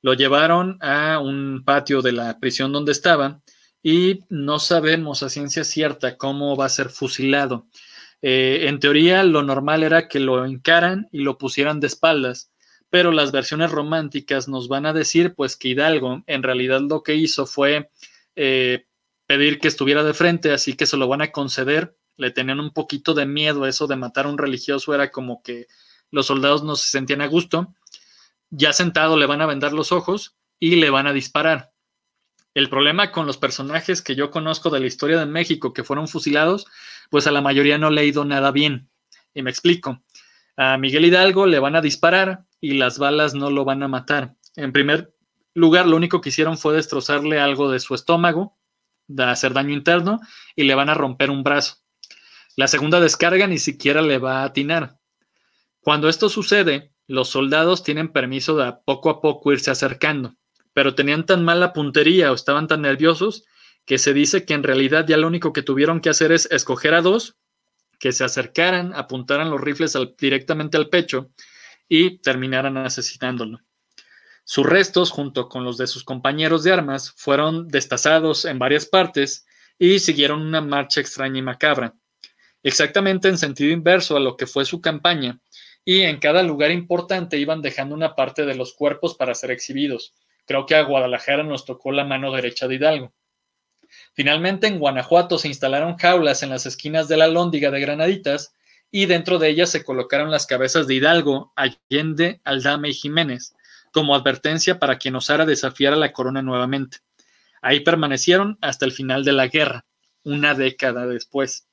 [0.00, 3.42] Lo llevaron a un patio de la prisión donde estaba
[3.82, 7.66] y no sabemos a ciencia cierta cómo va a ser fusilado.
[8.22, 12.50] Eh, en teoría, lo normal era que lo encaran y lo pusieran de espaldas,
[12.88, 17.14] pero las versiones románticas nos van a decir pues que Hidalgo en realidad lo que
[17.14, 17.90] hizo fue
[18.36, 18.86] eh,
[19.26, 21.94] pedir que estuviera de frente, así que se lo van a conceder.
[22.22, 25.66] Le tenían un poquito de miedo, eso de matar a un religioso era como que
[26.12, 27.74] los soldados no se sentían a gusto,
[28.48, 31.72] ya sentado le van a vendar los ojos y le van a disparar.
[32.54, 36.06] El problema con los personajes que yo conozco de la historia de México que fueron
[36.06, 36.68] fusilados,
[37.10, 38.88] pues a la mayoría no le ha ido nada bien.
[39.34, 40.00] Y me explico.
[40.56, 44.36] A Miguel Hidalgo le van a disparar y las balas no lo van a matar.
[44.54, 45.12] En primer
[45.54, 48.56] lugar, lo único que hicieron fue destrozarle algo de su estómago,
[49.08, 50.20] de hacer daño interno
[50.54, 51.81] y le van a romper un brazo.
[52.56, 54.98] La segunda descarga ni siquiera le va a atinar.
[55.80, 60.36] Cuando esto sucede, los soldados tienen permiso de poco a poco irse acercando
[60.72, 63.44] pero tenían tan mala puntería o estaban tan nerviosos
[63.84, 66.94] que se dice que en realidad ya lo único que tuvieron que hacer es escoger
[66.94, 67.36] a dos
[67.98, 71.30] que se acercaran, apuntaran los rifles directamente al pecho
[71.88, 73.60] y terminaran asesinándolo.
[74.44, 79.46] Sus restos, junto con los de sus compañeros de armas, fueron destazados en varias partes
[79.78, 81.94] y siguieron una marcha extraña y macabra,
[82.62, 85.40] exactamente en sentido inverso a lo que fue su campaña,
[85.84, 90.14] y en cada lugar importante iban dejando una parte de los cuerpos para ser exhibidos,
[90.46, 93.12] Creo que a Guadalajara nos tocó la mano derecha de Hidalgo.
[94.14, 98.54] Finalmente, en Guanajuato se instalaron jaulas en las esquinas de la lóndiga de Granaditas
[98.90, 103.54] y dentro de ellas se colocaron las cabezas de Hidalgo, Allende, Aldame y Jiménez,
[103.92, 106.98] como advertencia para quien osara desafiar a la corona nuevamente.
[107.60, 109.86] Ahí permanecieron hasta el final de la guerra,
[110.24, 111.68] una década después.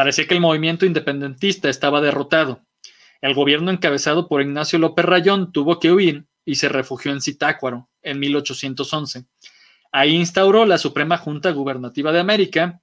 [0.00, 2.62] Parecía que el movimiento independentista estaba derrotado.
[3.20, 7.90] El gobierno encabezado por Ignacio López Rayón tuvo que huir y se refugió en Zitácuaro
[8.00, 9.26] en 1811.
[9.92, 12.80] Ahí instauró la Suprema Junta Gubernativa de América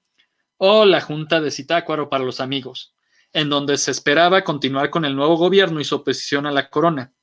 [0.58, 2.94] o la Junta de Zitácuaro para los amigos,
[3.34, 7.14] en donde se esperaba continuar con el nuevo gobierno y su oposición a la corona.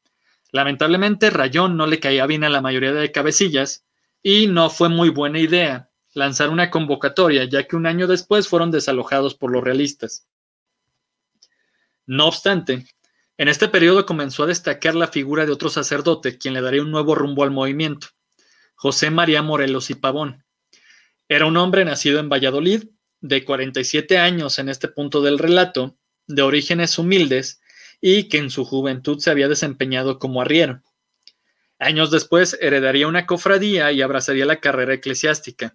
[0.50, 3.87] Lamentablemente, Rayón no le caía bien a la mayoría de cabecillas
[4.24, 8.70] y no fue muy buena idea lanzar una convocatoria, ya que un año después fueron
[8.70, 10.27] desalojados por los realistas.
[12.07, 12.87] No obstante,
[13.37, 16.90] en este periodo comenzó a destacar la figura de otro sacerdote, quien le daría un
[16.90, 18.09] nuevo rumbo al movimiento,
[18.74, 20.44] José María Morelos y Pavón.
[21.29, 22.85] Era un hombre nacido en Valladolid,
[23.20, 25.96] de 47 años en este punto del relato,
[26.27, 27.61] de orígenes humildes
[28.00, 30.83] y que en su juventud se había desempeñado como arriero.
[31.79, 35.74] Años después heredaría una cofradía y abrazaría la carrera eclesiástica.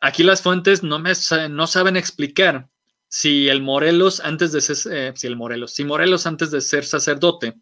[0.00, 1.12] Aquí las fuentes no, me,
[1.50, 2.68] no saben explicar
[3.08, 6.84] si el Morelos antes de ser, eh, si el Morelos, si Morelos antes de ser
[6.84, 7.60] sacerdote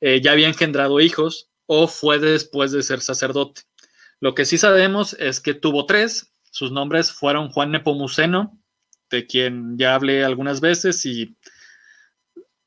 [0.00, 3.62] eh, ya había engendrado hijos o fue después de ser sacerdote.
[4.20, 6.32] Lo que sí sabemos es que tuvo tres.
[6.50, 8.58] Sus nombres fueron Juan Nepomuceno,
[9.10, 11.36] de quien ya hablé algunas veces y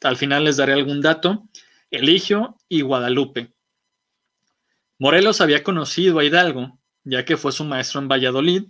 [0.02, 1.48] al final les daré algún dato,
[1.90, 3.54] Eligio y Guadalupe.
[4.98, 8.64] Morelos había conocido a Hidalgo, ya que fue su maestro en Valladolid,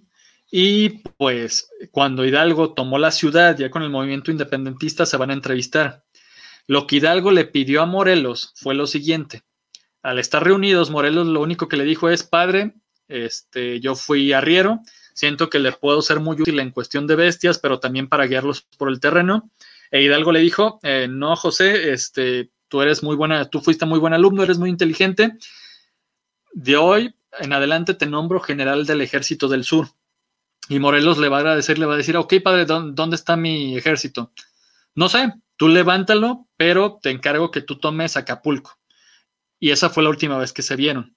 [0.51, 5.33] y pues cuando Hidalgo tomó la ciudad, ya con el movimiento independentista, se van a
[5.33, 6.03] entrevistar.
[6.67, 9.43] Lo que Hidalgo le pidió a Morelos fue lo siguiente.
[10.03, 12.73] Al estar reunidos, Morelos lo único que le dijo es, padre,
[13.07, 14.81] este, yo fui arriero,
[15.13, 18.67] siento que le puedo ser muy útil en cuestión de bestias, pero también para guiarlos
[18.77, 19.49] por el terreno.
[19.89, 23.99] E Hidalgo le dijo, eh, no, José, este, tú eres muy buena, tú fuiste muy
[23.99, 25.37] buen alumno, eres muy inteligente.
[26.53, 29.87] De hoy en adelante te nombro general del ejército del sur.
[30.69, 33.77] Y Morelos le va a agradecer, le va a decir, ok, padre, ¿dónde está mi
[33.77, 34.31] ejército?
[34.95, 38.79] No sé, tú levántalo, pero te encargo que tú tomes Acapulco.
[39.59, 41.15] Y esa fue la última vez que se vieron.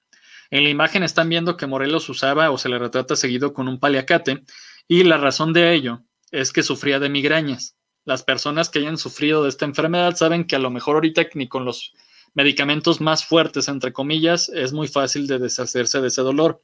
[0.50, 3.80] En la imagen están viendo que Morelos usaba o se le retrata seguido con un
[3.80, 4.44] paliacate,
[4.86, 7.76] y la razón de ello es que sufría de migrañas.
[8.04, 11.48] Las personas que hayan sufrido de esta enfermedad saben que a lo mejor ahorita ni
[11.48, 11.94] con los
[12.34, 16.62] medicamentos más fuertes, entre comillas, es muy fácil de deshacerse de ese dolor.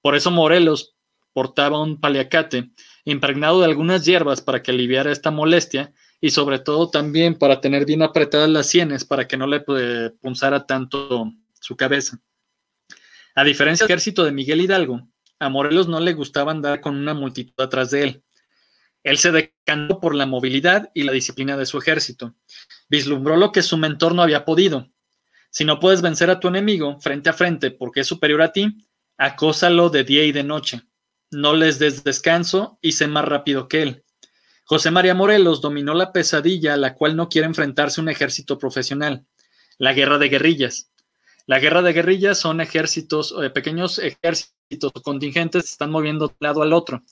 [0.00, 0.94] Por eso Morelos
[1.32, 2.70] portaba un paliacate
[3.04, 7.86] impregnado de algunas hierbas para que aliviara esta molestia y sobre todo también para tener
[7.86, 12.20] bien apretadas las sienes para que no le eh, punzara tanto su cabeza.
[13.34, 15.08] A diferencia del ejército de Miguel Hidalgo,
[15.38, 18.22] a Morelos no le gustaba andar con una multitud atrás de él.
[19.02, 22.34] Él se decantó por la movilidad y la disciplina de su ejército.
[22.90, 24.90] Vislumbró lo que su mentor no había podido.
[25.50, 28.86] Si no puedes vencer a tu enemigo frente a frente porque es superior a ti,
[29.16, 30.82] acósalo de día y de noche
[31.30, 34.04] no les des descanso y sé más rápido que él.
[34.64, 39.26] José María Morelos dominó la pesadilla a la cual no quiere enfrentarse un ejército profesional,
[39.78, 40.90] la guerra de guerrillas.
[41.46, 46.46] La guerra de guerrillas son ejércitos, eh, pequeños ejércitos contingentes que están moviendo de un
[46.46, 47.02] lado al otro.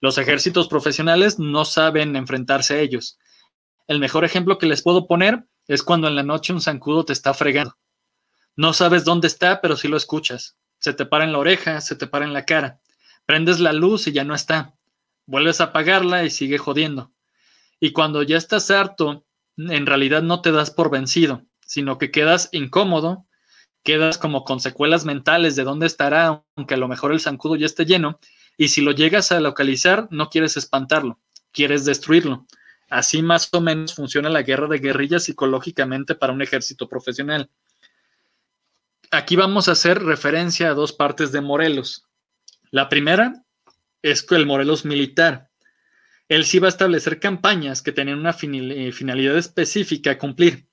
[0.00, 3.18] Los ejércitos profesionales no saben enfrentarse a ellos.
[3.86, 7.12] El mejor ejemplo que les puedo poner es cuando en la noche un zancudo te
[7.12, 7.76] está fregando.
[8.56, 10.56] No sabes dónde está, pero sí lo escuchas.
[10.78, 12.80] Se te para en la oreja, se te para en la cara.
[13.26, 14.74] Prendes la luz y ya no está.
[15.26, 17.12] Vuelves a apagarla y sigue jodiendo.
[17.80, 19.24] Y cuando ya estás harto
[19.56, 23.26] en realidad no te das por vencido, sino que quedas incómodo,
[23.82, 27.66] quedas como con secuelas mentales de dónde estará, aunque a lo mejor el zancudo ya
[27.66, 28.18] esté lleno,
[28.56, 31.20] y si lo llegas a localizar, no quieres espantarlo,
[31.52, 32.46] quieres destruirlo.
[32.88, 37.50] Así más o menos funciona la guerra de guerrillas psicológicamente para un ejército profesional.
[39.10, 42.04] Aquí vamos a hacer referencia a dos partes de Morelos.
[42.74, 43.44] La primera
[44.02, 45.48] es el Morelos militar.
[46.28, 50.66] Él sí va a establecer campañas que tenían una eh, finalidad específica a cumplir.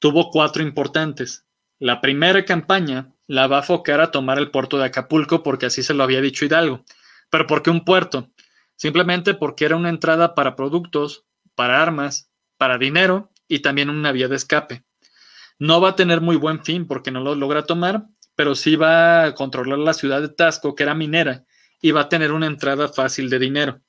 [0.00, 1.46] Tuvo cuatro importantes.
[1.78, 5.84] La primera campaña la va a focar a tomar el puerto de Acapulco porque así
[5.84, 6.84] se lo había dicho Hidalgo.
[7.30, 8.32] ¿Pero por qué un puerto?
[8.74, 14.26] Simplemente porque era una entrada para productos, para armas, para dinero y también una vía
[14.26, 14.82] de escape.
[15.60, 19.24] No va a tener muy buen fin porque no lo logra tomar, pero sí va
[19.24, 21.44] a controlar la ciudad de Tasco, que era minera,
[21.80, 23.80] y va a tener una entrada fácil de dinero.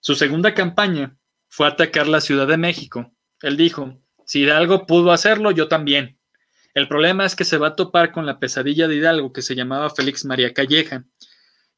[0.00, 1.16] Su segunda campaña
[1.48, 3.12] fue atacar la Ciudad de México.
[3.40, 6.18] Él dijo, si Hidalgo pudo hacerlo, yo también.
[6.74, 9.54] El problema es que se va a topar con la pesadilla de Hidalgo que se
[9.54, 11.04] llamaba Félix María Calleja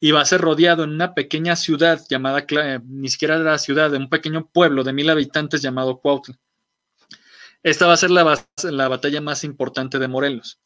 [0.01, 2.47] y va a ser rodeado en una pequeña ciudad llamada,
[2.85, 6.39] ni siquiera la ciudad, de un pequeño pueblo de mil habitantes llamado Cuautla.
[7.63, 10.61] Esta va a ser la, la batalla más importante de Morelos.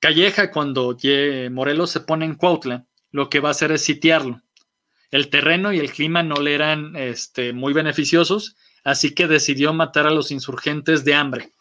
[0.00, 0.96] Calleja, cuando
[1.50, 4.42] Morelos se pone en Cuautla, lo que va a hacer es sitiarlo.
[5.10, 10.06] El terreno y el clima no le eran este, muy beneficiosos, así que decidió matar
[10.06, 11.52] a los insurgentes de hambre.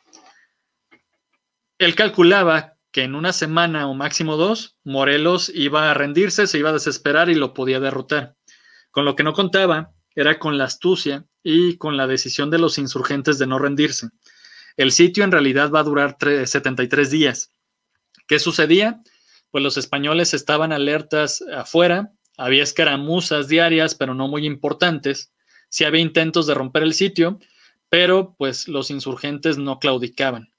[1.77, 6.69] Él calculaba que en una semana o máximo dos, Morelos iba a rendirse, se iba
[6.69, 8.35] a desesperar y lo podía derrotar.
[8.89, 12.77] Con lo que no contaba era con la astucia y con la decisión de los
[12.77, 14.09] insurgentes de no rendirse.
[14.77, 17.51] El sitio en realidad va a durar 73 días.
[18.27, 19.01] ¿Qué sucedía?
[19.51, 25.31] Pues los españoles estaban alertas afuera, había escaramuzas diarias, pero no muy importantes.
[25.69, 27.39] Sí había intentos de romper el sitio,
[27.89, 30.49] pero pues los insurgentes no claudicaban.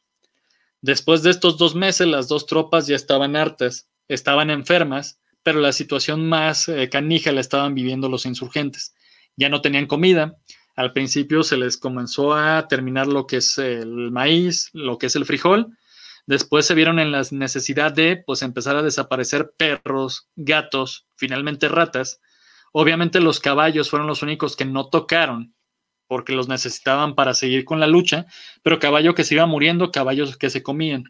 [0.81, 5.73] Después de estos dos meses, las dos tropas ya estaban hartas, estaban enfermas, pero la
[5.73, 8.95] situación más eh, canija la estaban viviendo los insurgentes.
[9.37, 10.37] Ya no tenían comida.
[10.75, 15.17] Al principio se les comenzó a terminar lo que es el maíz, lo que es
[15.17, 15.77] el frijol.
[16.27, 22.20] Después se vieron en la necesidad de pues empezar a desaparecer perros, gatos, finalmente ratas.
[22.72, 25.55] Obviamente los caballos fueron los únicos que no tocaron
[26.09, 28.27] porque los necesitaban para seguir con la lucha,
[28.62, 31.05] pero caballo que se iba muriendo, caballos que se comían.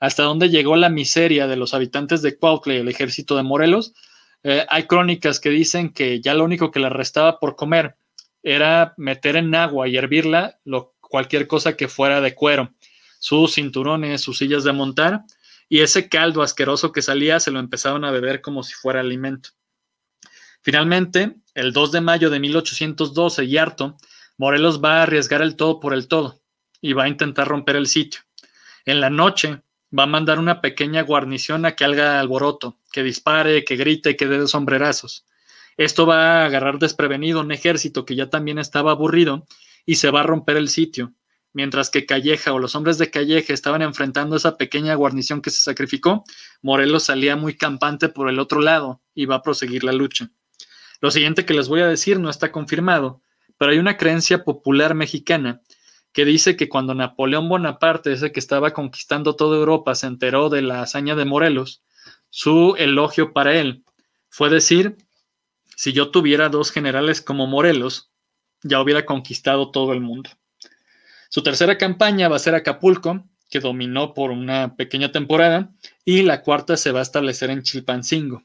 [0.00, 3.94] Hasta dónde llegó la miseria de los habitantes de Cuautla y el ejército de Morelos.
[4.42, 7.96] Eh, hay crónicas que dicen que ya lo único que les restaba por comer
[8.42, 12.72] era meter en agua y hervirla lo, cualquier cosa que fuera de cuero,
[13.22, 15.22] sus cinturones, sus sillas de montar,
[15.68, 19.50] y ese caldo asqueroso que salía se lo empezaron a beber como si fuera alimento.
[20.60, 23.96] Finalmente, el 2 de mayo de 1812, y harto,
[24.38, 26.42] Morelos va a arriesgar el todo por el todo
[26.80, 28.22] y va a intentar romper el sitio.
[28.86, 29.62] En la noche
[29.96, 34.26] va a mandar una pequeña guarnición a que haga alboroto, que dispare, que grite, que
[34.26, 35.26] dé sombrerazos.
[35.76, 39.46] Esto va a agarrar desprevenido un ejército que ya también estaba aburrido
[39.86, 41.12] y se va a romper el sitio.
[41.54, 45.60] Mientras que Calleja o los hombres de Calleja estaban enfrentando esa pequeña guarnición que se
[45.60, 46.24] sacrificó,
[46.62, 50.30] Morelos salía muy campante por el otro lado y va a proseguir la lucha.
[51.00, 53.22] Lo siguiente que les voy a decir no está confirmado,
[53.58, 55.60] pero hay una creencia popular mexicana
[56.12, 60.62] que dice que cuando Napoleón Bonaparte, ese que estaba conquistando toda Europa, se enteró de
[60.62, 61.82] la hazaña de Morelos,
[62.30, 63.84] su elogio para él
[64.28, 64.96] fue decir,
[65.76, 68.10] si yo tuviera dos generales como Morelos,
[68.62, 70.30] ya hubiera conquistado todo el mundo.
[71.32, 75.72] Su tercera campaña va a ser Acapulco, que dominó por una pequeña temporada,
[76.04, 78.44] y la cuarta se va a establecer en Chilpancingo.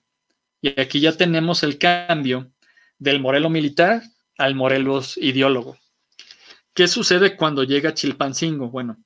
[0.61, 2.49] Y aquí ya tenemos el cambio
[2.97, 4.03] del Morelo militar
[4.37, 5.77] al Morelos ideólogo.
[6.73, 8.69] ¿Qué sucede cuando llega Chilpancingo?
[8.69, 9.03] Bueno,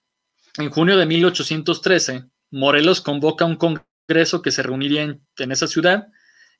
[0.60, 6.08] en junio de 1813, Morelos convoca un congreso que se reuniría en, esa ciudad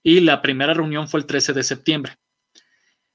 [0.02, 2.18] y la primera reunión fue el 13 de septiembre.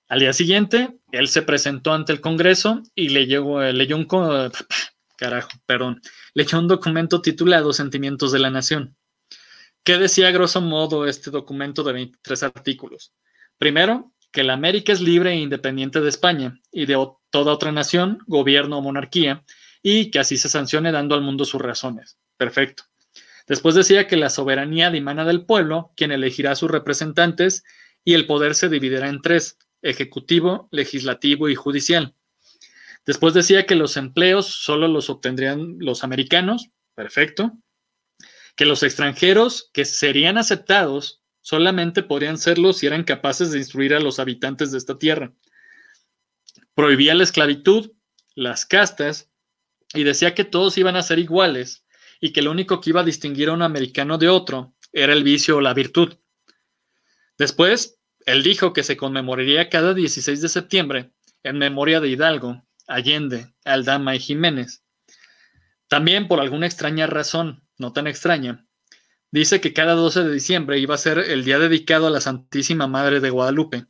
[0.09, 4.07] Al día siguiente, él se presentó ante el Congreso y leyó, leyó un,
[5.17, 6.01] carajo, perdón,
[6.33, 8.97] leyó un documento titulado Sentimientos de la Nación.
[9.83, 13.13] ¿Qué decía grosso modo este documento de 23 artículos?
[13.59, 16.95] Primero, que la América es libre e independiente de España y de
[17.31, 19.45] toda otra nación, gobierno o monarquía,
[19.83, 22.19] y que así se sancione dando al mundo sus razones.
[22.37, 22.85] Perfecto.
[23.49, 27.65] Después decía que la soberanía dimana del pueblo, quien elegirá a sus representantes,
[28.05, 29.57] y el poder se dividirá en tres,
[29.89, 32.15] ejecutivo, legislativo y judicial.
[33.05, 37.53] Después decía que los empleos solo los obtendrían los americanos, perfecto.
[38.57, 44.01] Que los extranjeros que serían aceptados solamente podrían serlo si eran capaces de instruir a
[44.01, 45.33] los habitantes de esta tierra.
[46.75, 47.93] Prohibía la esclavitud,
[48.35, 49.31] las castas,
[49.95, 51.85] y decía que todos iban a ser iguales
[52.21, 55.23] y que lo único que iba a distinguir a un americano de otro era el
[55.23, 56.17] vicio o la virtud.
[57.39, 57.96] Después,
[58.27, 61.13] él dijo que se conmemoraría cada 16 de septiembre
[61.45, 64.83] en memoria de Hidalgo, Allende, Aldama y Jiménez.
[65.87, 68.67] También, por alguna extraña razón, no tan extraña,
[69.31, 72.89] dice que cada 12 de diciembre iba a ser el día dedicado a la Santísima
[72.89, 73.87] Madre de Guadalupe.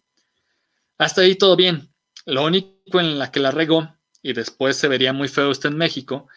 [0.99, 1.95] Hasta ahí todo bien.
[2.26, 5.78] Lo único en la que la regó, y después se vería muy feo esto en
[5.78, 6.28] México,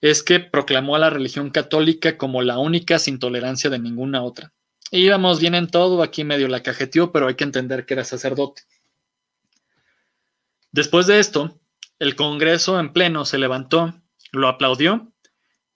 [0.00, 4.52] es que proclamó a la religión católica como la única sin tolerancia de ninguna otra.
[4.90, 8.62] Íbamos bien en todo, aquí medio la cajeteó, pero hay que entender que era sacerdote.
[10.72, 11.60] Después de esto,
[11.98, 14.00] el Congreso en pleno se levantó,
[14.32, 15.12] lo aplaudió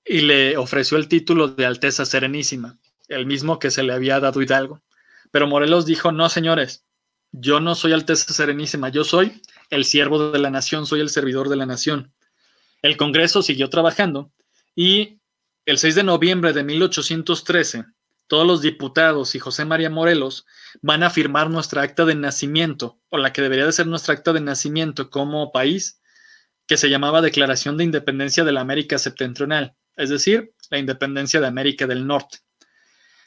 [0.04, 4.40] y le ofreció el título de Alteza Serenísima, el mismo que se le había dado
[4.40, 4.82] Hidalgo.
[5.30, 6.84] Pero Morelos dijo, no, señores,
[7.32, 11.48] yo no soy Alteza Serenísima, yo soy el siervo de la nación, soy el servidor
[11.48, 12.12] de la nación.
[12.82, 14.30] El Congreso siguió trabajando
[14.74, 15.20] y
[15.64, 17.84] el 6 de noviembre de 1813,
[18.33, 20.47] todos los diputados y José María Morelos
[20.80, 24.33] van a firmar nuestra acta de nacimiento, o la que debería de ser nuestra acta
[24.33, 26.01] de nacimiento como país,
[26.66, 31.47] que se llamaba Declaración de Independencia de la América Septentrional, es decir, la independencia de
[31.47, 32.39] América del Norte.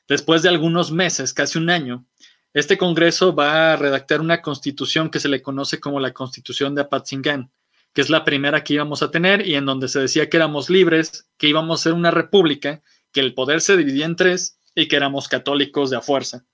[0.08, 2.08] Después de algunos meses, casi un año,
[2.56, 6.82] este Congreso va a redactar una constitución que se le conoce como la Constitución de
[6.82, 7.52] Apatzingán,
[7.94, 10.72] que es la primera que íbamos a tener y en donde se decía que éramos
[10.72, 12.82] libres, que íbamos a ser una república,
[13.12, 16.46] que el poder se dividía en tres y que éramos católicos de a fuerza.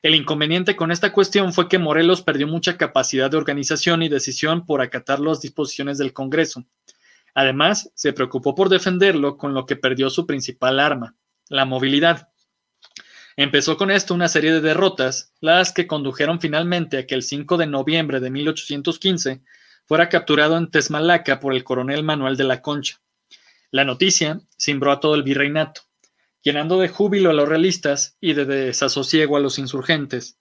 [0.00, 4.64] El inconveniente con esta cuestión fue que Morelos perdió mucha capacidad de organización y decisión
[4.64, 6.64] por acatar las disposiciones del Congreso.
[7.34, 11.16] Además, se preocupó por defenderlo con lo que perdió su principal arma,
[11.48, 12.28] la movilidad.
[13.36, 17.56] Empezó con esto una serie de derrotas, las que condujeron finalmente a que el 5
[17.56, 19.42] de noviembre de 1815
[19.84, 23.00] fuera capturado en Tesmalaca por el coronel Manuel de la Concha.
[23.70, 25.87] La noticia cimbró a todo el virreinato
[26.48, 30.38] llenando de júbilo a los realistas y de desasosiego a los insurgentes.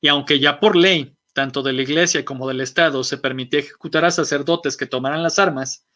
[0.00, 4.06] Y aunque ya por ley, tanto de la Iglesia como del Estado, se permitía ejecutar
[4.06, 5.86] a sacerdotes que tomaran las armas,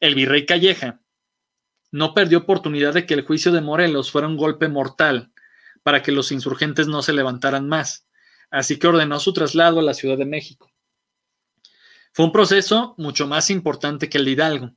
[0.00, 1.02] el virrey Calleja
[1.92, 5.34] no perdió oportunidad de que el juicio de Morelos fuera un golpe mortal
[5.82, 8.08] para que los insurgentes no se levantaran más,
[8.50, 10.72] así que ordenó su traslado a la Ciudad de México.
[12.14, 14.70] Fue un proceso mucho más importante que el de Hidalgo,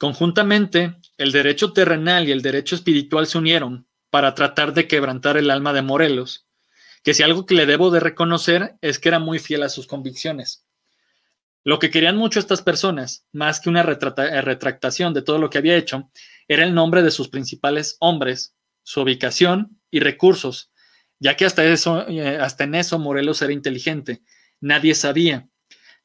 [0.00, 5.50] Conjuntamente, el derecho terrenal y el derecho espiritual se unieron para tratar de quebrantar el
[5.50, 6.48] alma de Morelos,
[7.04, 9.86] que si algo que le debo de reconocer es que era muy fiel a sus
[9.86, 10.64] convicciones.
[11.64, 15.58] Lo que querían mucho estas personas, más que una eh, retractación de todo lo que
[15.58, 16.10] había hecho,
[16.48, 20.72] era el nombre de sus principales hombres, su ubicación y recursos,
[21.18, 24.22] ya que hasta, eh, hasta en eso Morelos era inteligente.
[24.60, 25.46] Nadie sabía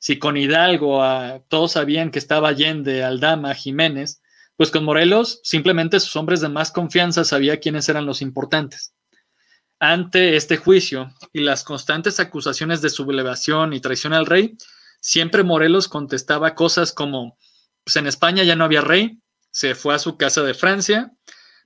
[0.06, 1.02] si con Hidalgo
[1.48, 4.22] todos sabían que estaba Allende, Aldama, Jiménez,
[4.56, 8.94] pues con Morelos simplemente sus hombres de más confianza sabían quiénes eran los importantes.
[9.80, 14.56] Ante este juicio y las constantes acusaciones de sublevación y traición al rey,
[15.02, 17.40] siempre Morelos contestaba cosas como,
[17.84, 19.18] pues en España ya no había rey,
[19.50, 21.14] se fue a su casa de Francia,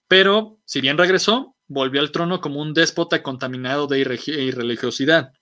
[0.08, 5.34] pero si bien regresó, volvió al trono como un déspota contaminado de irreligiosidad.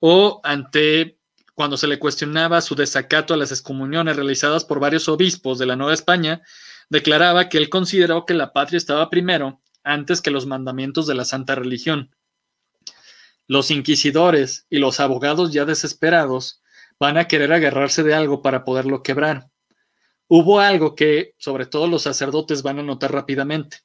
[0.00, 1.15] O ante
[1.56, 5.74] cuando se le cuestionaba su desacato a las excomuniones realizadas por varios obispos de la
[5.74, 6.42] Nueva España,
[6.90, 11.24] declaraba que él consideró que la patria estaba primero antes que los mandamientos de la
[11.24, 12.14] santa religión.
[13.48, 16.60] Los inquisidores y los abogados ya desesperados
[17.00, 19.48] van a querer agarrarse de algo para poderlo quebrar.
[20.28, 23.78] Hubo algo que, sobre todo los sacerdotes, van a notar rápidamente,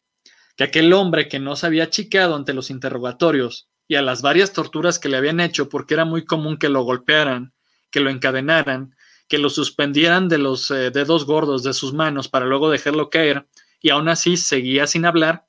[0.57, 4.51] que aquel hombre que no se había achicado ante los interrogatorios y a las varias
[4.51, 7.53] torturas que le habían hecho porque era muy común que lo golpearan,
[7.92, 8.96] que lo encadenaran,
[9.28, 13.48] que lo suspendieran de los eh, dedos gordos de sus manos para luego dejarlo caer,
[13.80, 15.46] y aún así seguía sin hablar,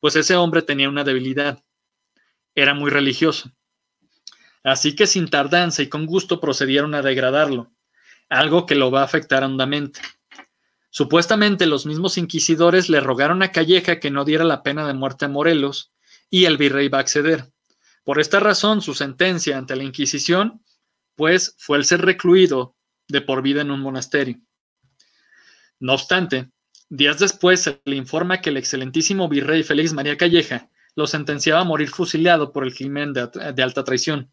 [0.00, 1.62] pues ese hombre tenía una debilidad.
[2.54, 3.52] Era muy religioso.
[4.62, 7.70] Así que sin tardanza y con gusto procedieron a degradarlo,
[8.28, 10.00] algo que lo va a afectar hondamente.
[10.90, 15.26] Supuestamente los mismos inquisidores le rogaron a Calleja que no diera la pena de muerte
[15.26, 15.92] a Morelos,
[16.28, 17.52] y el virrey va a acceder.
[18.04, 20.62] Por esta razón, su sentencia ante la Inquisición
[21.58, 22.76] fue el ser recluido
[23.08, 24.40] de por vida en un monasterio.
[25.78, 26.50] No obstante,
[26.88, 31.64] días después se le informa que el excelentísimo virrey Félix María Calleja lo sentenciaba a
[31.64, 34.30] morir fusilado por el crimen de, de alta traición.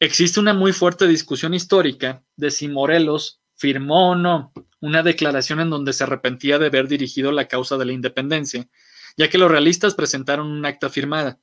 [0.00, 5.70] Existe una muy fuerte discusión histórica de si Morelos firmó o no una declaración en
[5.70, 8.68] donde se arrepentía de haber dirigido la causa de la independencia,
[9.16, 11.38] ya que los realistas presentaron un acta firmada.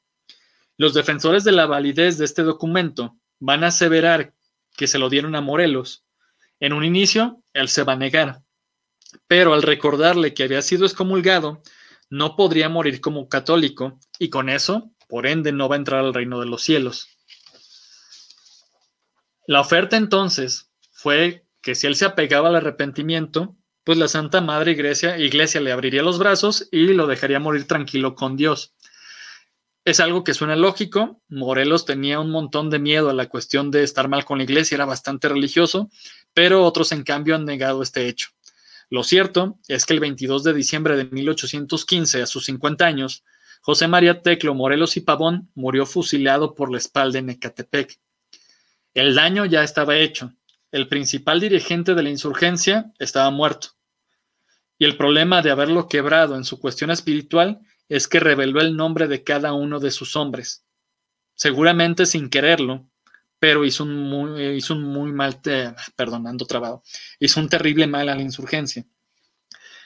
[0.76, 4.34] Los defensores de la validez de este documento van a aseverar
[4.80, 6.06] que se lo dieron a Morelos,
[6.62, 8.44] En un inicio, él se va a negar,
[9.28, 11.62] pero al recordarle que había sido excomulgado,
[12.10, 16.14] no podría morir como católico y con eso, por ende, no va a entrar al
[16.14, 17.10] reino de los cielos.
[19.48, 24.72] La oferta entonces fue que si él se apegaba al arrepentimiento, pues la Santa Madre
[24.72, 28.76] Iglesia, Iglesia le abriría los brazos y lo dejaría morir tranquilo con Dios.
[29.90, 31.20] Es algo que suena lógico.
[31.30, 34.76] Morelos tenía un montón de miedo a la cuestión de estar mal con la iglesia,
[34.76, 35.90] era bastante religioso,
[36.32, 38.30] pero otros en cambio han negado este hecho.
[38.92, 43.24] Lo cierto es que el 22 de diciembre de 1815, a sus 50 años,
[43.62, 48.00] José María Teclo Morelos y Pavón murió fusilado por la espalda en Ecatepec.
[48.94, 50.36] El daño ya estaba hecho.
[50.72, 53.70] El principal dirigente de la insurgencia estaba muerto.
[54.78, 59.08] Y el problema de haberlo quebrado en su cuestión espiritual es que reveló el nombre
[59.08, 60.64] de cada uno de sus hombres.
[61.34, 62.88] Seguramente sin quererlo,
[63.40, 65.42] pero hizo un muy, hizo un muy mal,
[65.96, 66.84] perdonando trabado,
[67.20, 68.86] hizo un terrible mal a la insurgencia.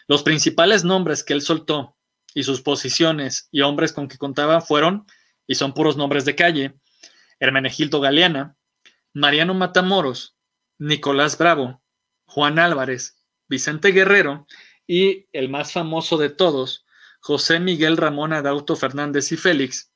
[0.07, 1.97] Los principales nombres que él soltó
[2.33, 5.05] y sus posiciones y hombres con que contaba fueron,
[5.47, 6.73] y son puros nombres de calle,
[7.39, 8.57] Hermenegildo Galeana,
[9.13, 10.35] Mariano Matamoros,
[10.79, 11.81] Nicolás Bravo,
[12.25, 14.47] Juan Álvarez, Vicente Guerrero
[14.87, 16.85] y el más famoso de todos,
[17.25, 19.93] José Miguel Ramón Adauto Fernández y Félix,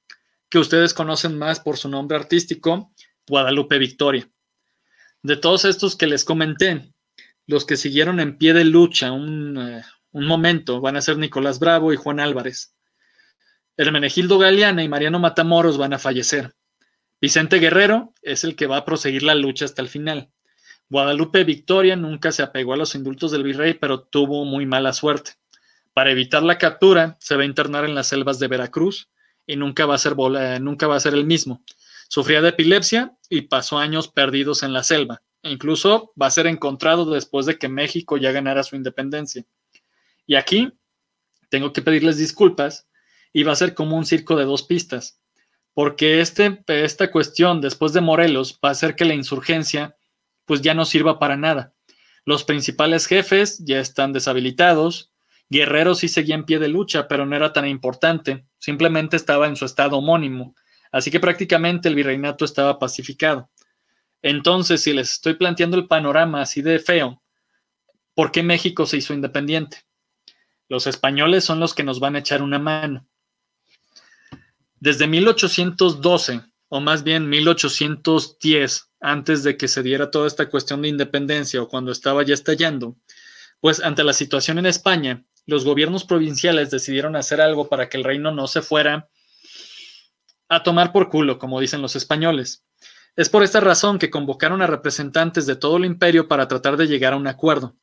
[0.49, 2.93] que ustedes conocen más por su nombre artístico,
[3.27, 4.31] Guadalupe Victoria.
[5.23, 6.93] De todos estos que les comenté,
[7.45, 11.59] los que siguieron en pie de lucha un, eh, un momento van a ser Nicolás
[11.59, 12.73] Bravo y Juan Álvarez.
[13.75, 16.55] Hermenegildo Galeana y Mariano Matamoros van a fallecer.
[17.19, 20.31] Vicente Guerrero es el que va a proseguir la lucha hasta el final.
[20.87, 25.33] Guadalupe Victoria nunca se apegó a los indultos del virrey, pero tuvo muy mala suerte.
[25.97, 29.09] Para evitar la captura, se va a internar en las selvas de Veracruz
[29.47, 30.15] y nunca va a ser,
[30.61, 31.63] nunca va a ser el mismo.
[32.07, 35.23] Sufría de epilepsia y pasó años perdidos en la selva.
[35.41, 39.43] E incluso va a ser encontrado después de que México ya ganara su independencia.
[40.27, 40.71] Y aquí
[41.49, 42.87] tengo que pedirles disculpas
[43.33, 45.19] y va a ser como un circo de dos pistas,
[45.73, 49.97] porque este, esta cuestión después de Morelos va a hacer que la insurgencia
[50.45, 51.73] pues ya no sirva para nada.
[52.23, 55.11] Los principales jefes ya están deshabilitados,
[55.49, 59.55] Guerrero sí seguía en pie de lucha, pero no era tan importante, simplemente estaba en
[59.55, 60.55] su estado homónimo,
[60.91, 63.49] así que prácticamente el virreinato estaba pacificado.
[64.21, 67.21] Entonces, si les estoy planteando el panorama así de feo,
[68.13, 69.83] ¿por qué México se hizo independiente?
[70.67, 73.07] Los españoles son los que nos van a echar una mano.
[74.79, 80.89] Desde 1812, o más bien 1810, antes de que se diera toda esta cuestión de
[80.89, 82.97] independencia o cuando estaba ya estallando,
[83.61, 88.03] pues ante la situación en España, los gobiernos provinciales decidieron hacer algo para que el
[88.03, 89.09] reino no se fuera
[90.49, 92.65] a tomar por culo, como dicen los españoles.
[93.15, 96.87] Es por esta razón que convocaron a representantes de todo el imperio para tratar de
[96.87, 97.75] llegar a un acuerdo.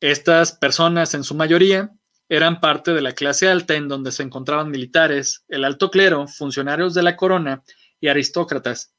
[0.00, 1.90] Estas personas, en su mayoría,
[2.28, 6.94] eran parte de la clase alta en donde se encontraban militares, el alto clero, funcionarios
[6.94, 7.62] de la corona
[8.00, 8.94] y aristócratas.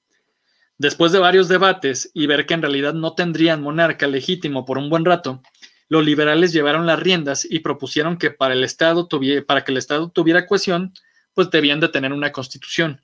[0.78, 4.90] Después de varios debates y ver que en realidad no tendrían monarca legítimo por un
[4.90, 5.42] buen rato,
[5.90, 9.08] los liberales llevaron las riendas y propusieron que para, el Estado
[9.46, 10.94] para que el Estado tuviera cohesión,
[11.34, 13.02] pues debían de tener una constitución.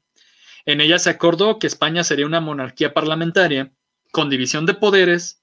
[0.66, 3.72] En ella se acordó que España sería una monarquía parlamentaria
[4.12, 5.42] con división de poderes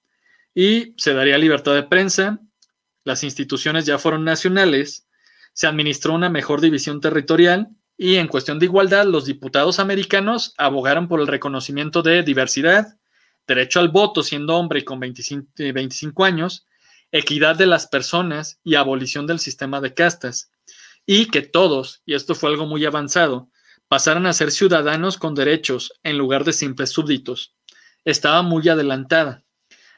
[0.54, 2.40] y se daría libertad de prensa,
[3.04, 5.06] las instituciones ya fueron nacionales,
[5.52, 11.08] se administró una mejor división territorial y en cuestión de igualdad los diputados americanos abogaron
[11.08, 12.98] por el reconocimiento de diversidad,
[13.46, 16.66] derecho al voto siendo hombre y con 25, 25 años,
[17.12, 20.50] equidad de las personas y abolición del sistema de castas,
[21.06, 23.48] y que todos, y esto fue algo muy avanzado,
[23.88, 27.54] pasaran a ser ciudadanos con derechos en lugar de simples súbditos.
[28.04, 29.44] Estaba muy adelantada.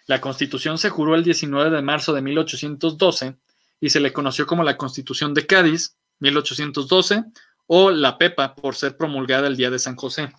[0.06, 3.36] La Constitución se juró el 19 de marzo de 1812
[3.80, 7.24] y se le conoció como la Constitución de Cádiz, 1812,
[7.66, 10.32] o la PEPA por ser promulgada el día de San José.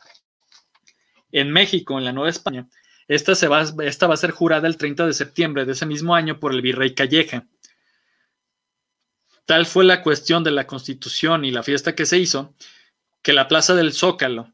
[1.32, 2.68] En México, en la Nueva España,
[3.10, 6.14] esta, se va, esta va a ser jurada el 30 de septiembre de ese mismo
[6.14, 7.48] año por el virrey Calleja.
[9.46, 12.54] Tal fue la cuestión de la constitución y la fiesta que se hizo,
[13.24, 14.54] que la Plaza del Zócalo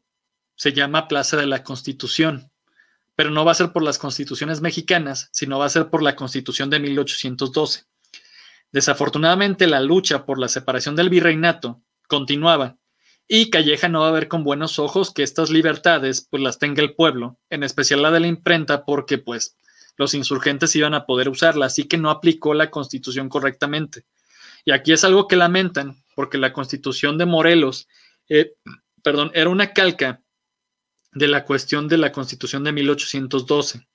[0.54, 2.50] se llama Plaza de la Constitución,
[3.14, 6.16] pero no va a ser por las constituciones mexicanas, sino va a ser por la
[6.16, 7.84] constitución de 1812.
[8.72, 12.78] Desafortunadamente, la lucha por la separación del virreinato continuaba
[13.28, 16.82] y Calleja no va a ver con buenos ojos que estas libertades pues las tenga
[16.82, 19.56] el pueblo, en especial la de la imprenta, porque pues
[19.96, 24.04] los insurgentes iban a poder usarla, así que no aplicó la constitución correctamente.
[24.64, 27.88] Y aquí es algo que lamentan, porque la constitución de Morelos,
[28.28, 28.54] eh,
[29.02, 30.22] perdón, era una calca
[31.12, 33.86] de la cuestión de la constitución de 1812.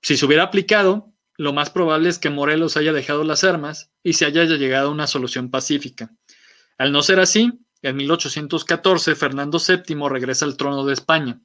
[0.00, 4.14] Si se hubiera aplicado, lo más probable es que Morelos haya dejado las armas y
[4.14, 6.12] se haya llegado a una solución pacífica.
[6.78, 7.52] Al no ser así,
[7.82, 11.40] en 1814 Fernando VII regresa al trono de España.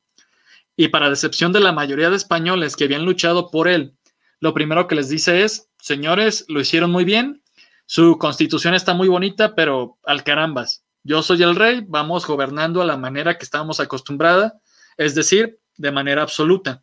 [0.75, 3.95] Y para decepción de la mayoría de españoles que habían luchado por él,
[4.39, 7.43] lo primero que les dice es, señores, lo hicieron muy bien,
[7.85, 12.85] su constitución está muy bonita, pero al carambas, yo soy el rey, vamos gobernando a
[12.85, 14.59] la manera que estábamos acostumbrada,
[14.97, 16.81] es decir, de manera absoluta.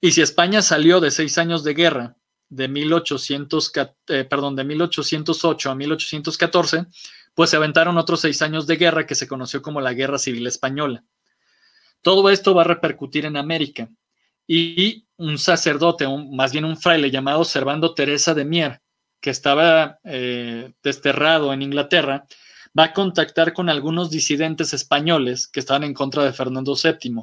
[0.00, 2.16] Y si España salió de seis años de guerra,
[2.48, 3.72] de, 1800,
[4.08, 6.86] eh, perdón, de 1808 a 1814,
[7.34, 10.46] pues se aventaron otros seis años de guerra que se conoció como la Guerra Civil
[10.46, 11.04] Española.
[12.02, 13.88] Todo esto va a repercutir en América
[14.46, 18.80] y un sacerdote, más bien un fraile llamado Servando Teresa de Mier,
[19.20, 22.26] que estaba eh, desterrado en Inglaterra,
[22.76, 27.22] va a contactar con algunos disidentes españoles que estaban en contra de Fernando VII.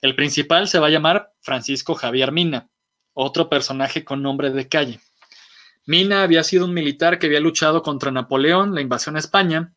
[0.00, 2.68] El principal se va a llamar Francisco Javier Mina,
[3.14, 5.00] otro personaje con nombre de calle.
[5.84, 9.72] Mina había sido un militar que había luchado contra Napoleón, la invasión a España,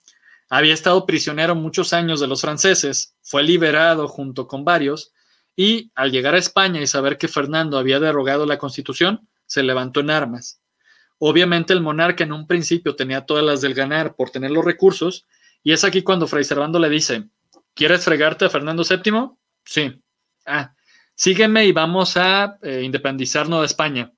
[0.49, 5.11] había estado prisionero muchos años de los franceses, fue liberado junto con varios,
[5.55, 10.01] y al llegar a España y saber que Fernando había derogado la constitución, se levantó
[10.01, 10.61] en armas.
[11.17, 15.25] Obviamente el monarca en un principio tenía todas las del ganar por tener los recursos,
[15.63, 17.27] y es aquí cuando Fray Servando le dice,
[17.73, 19.31] ¿quieres fregarte a Fernando VII?
[19.63, 19.99] Sí.
[20.45, 20.75] Ah,
[21.15, 24.11] sígueme y vamos a eh, independizarnos de España.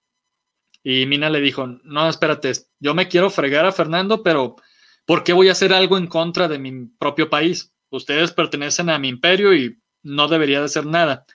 [0.89, 4.55] Y Mina le dijo, no, espérate, yo me quiero fregar a Fernando, pero
[5.03, 7.73] ¿por qué voy a hacer algo en contra de mi propio país?
[7.89, 11.25] Ustedes pertenecen a mi imperio y no debería de hacer nada.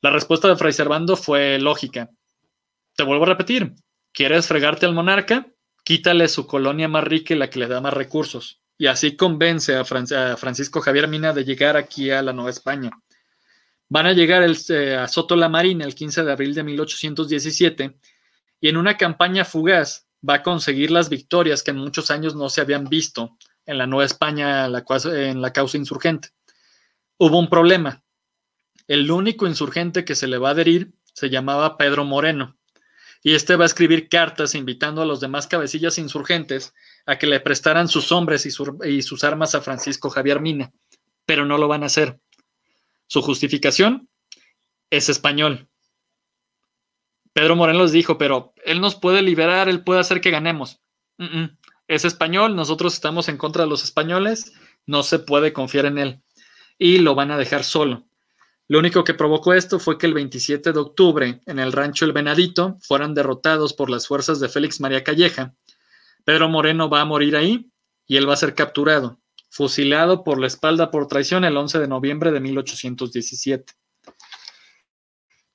[0.00, 2.08] La respuesta de Fray Servando fue lógica.
[2.96, 3.74] Te vuelvo a repetir,
[4.14, 5.46] ¿quieres fregarte al monarca?
[5.84, 8.62] Quítale su colonia más rica y la que le da más recursos.
[8.78, 12.92] Y así convence a, Francisco Javier Mina de llegar aquí a la Nueva España.
[13.90, 17.98] Van a llegar eh, a Soto la Marina el 15 de abril de 1817
[18.60, 22.48] y en una campaña fugaz va a conseguir las victorias que en muchos años no
[22.48, 23.36] se habían visto
[23.66, 26.30] en la Nueva España en la causa insurgente.
[27.18, 28.02] Hubo un problema.
[28.86, 32.56] El único insurgente que se le va a adherir se llamaba Pedro Moreno,
[33.26, 36.74] y este va a escribir cartas invitando a los demás cabecillas insurgentes
[37.06, 38.50] a que le prestaran sus hombres y,
[39.02, 40.72] sus armas a Francisco Javier Mina,
[41.24, 42.20] pero no lo van a hacer.
[43.06, 44.10] Su justificación
[44.90, 45.70] es español.
[47.34, 50.80] Pedro Moreno les dijo, pero él nos puede liberar, él puede hacer que ganemos.
[51.88, 54.52] Es español, nosotros estamos en contra de los españoles,
[54.86, 56.22] no se puede confiar en él.
[56.78, 58.06] Y lo van a dejar solo.
[58.68, 62.12] Lo único que provocó esto fue que el 27 de octubre, en el rancho El
[62.12, 65.54] Venadito, fueran derrotados por las fuerzas de Félix María Calleja.
[66.24, 67.70] Pedro Moreno va a morir ahí
[68.06, 69.18] y él va a ser capturado,
[69.50, 73.74] fusilado por la espalda por traición el 11 de noviembre de 1817.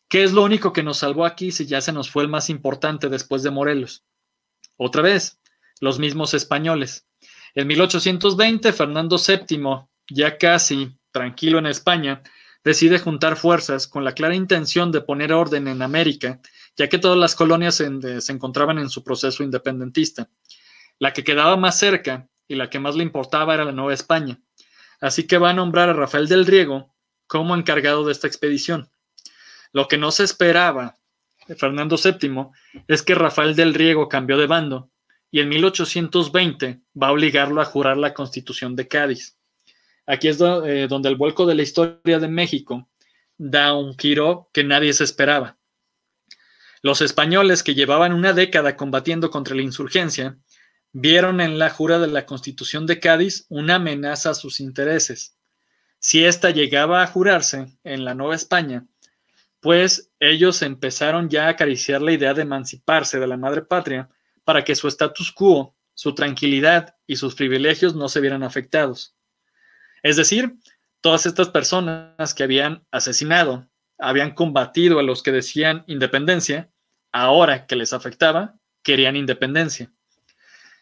[0.09, 2.49] ¿Qué es lo único que nos salvó aquí si ya se nos fue el más
[2.49, 4.03] importante después de Morelos?
[4.75, 5.39] Otra vez,
[5.81, 7.05] los mismos españoles.
[7.53, 12.23] En 1820, Fernando VII, ya casi tranquilo en España,
[12.63, 16.41] decide juntar fuerzas con la clara intención de poner orden en América,
[16.75, 17.85] ya que todas las colonias se,
[18.33, 20.27] encontraban en su proceso independentista.
[20.97, 24.39] La que quedaba más cerca y la que más le importaba era la Nueva España.
[25.01, 26.95] Así que va a nombrar a Rafael del Riego
[27.27, 28.89] como encargado de esta expedición.
[29.71, 30.97] Lo que no se esperaba
[31.47, 32.47] de Fernando VII
[32.87, 34.89] es que Rafael del Riego cambió de bando
[35.31, 39.37] y en 1820 va a obligarlo a jurar la Constitución de Cádiz.
[40.05, 42.89] Aquí es eh, donde el vuelco de la historia de México
[43.37, 45.57] da un giro que nadie se esperaba.
[46.81, 50.37] Los españoles que llevaban una década combatiendo contra la insurgencia
[50.91, 55.37] vieron en la jura de la Constitución de Cádiz una amenaza a sus intereses.
[55.99, 58.85] Si ésta llegaba a jurarse en la Nueva España,
[59.59, 64.09] pues ellos empezaron ya a acariciar la idea de emanciparse de la madre patria
[64.43, 69.15] para que su status quo, su tranquilidad y sus privilegios no se vieran afectados.
[70.01, 70.55] Es decir,
[71.01, 76.71] todas estas personas que habían asesinado, habían combatido a los que decían independencia,
[77.11, 79.91] ahora que les afectaba, querían independencia.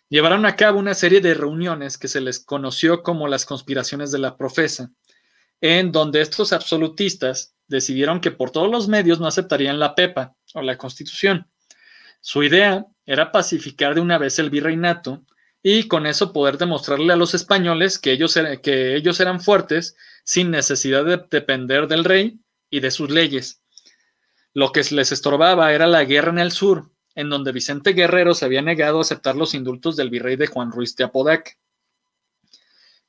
[0.10, 4.20] Llevaron a cabo una serie de reuniones que se les conoció como las conspiraciones de
[4.20, 4.92] la profesa,
[5.60, 10.62] en donde estos absolutistas decidieron que por todos los medios no aceptarían la PEPA o
[10.62, 11.48] la Constitución.
[12.22, 15.24] Su idea era pacificar de una vez el virreinato
[15.62, 20.52] y con eso poder demostrarle a los españoles que ellos, que ellos eran fuertes sin
[20.52, 22.40] necesidad de depender del rey
[22.70, 23.62] y de sus leyes.
[24.54, 28.46] Lo que les estorbaba era la guerra en el sur, en donde Vicente Guerrero se
[28.46, 31.52] había negado a aceptar los indultos del virrey de Juan Ruiz de Apodaca.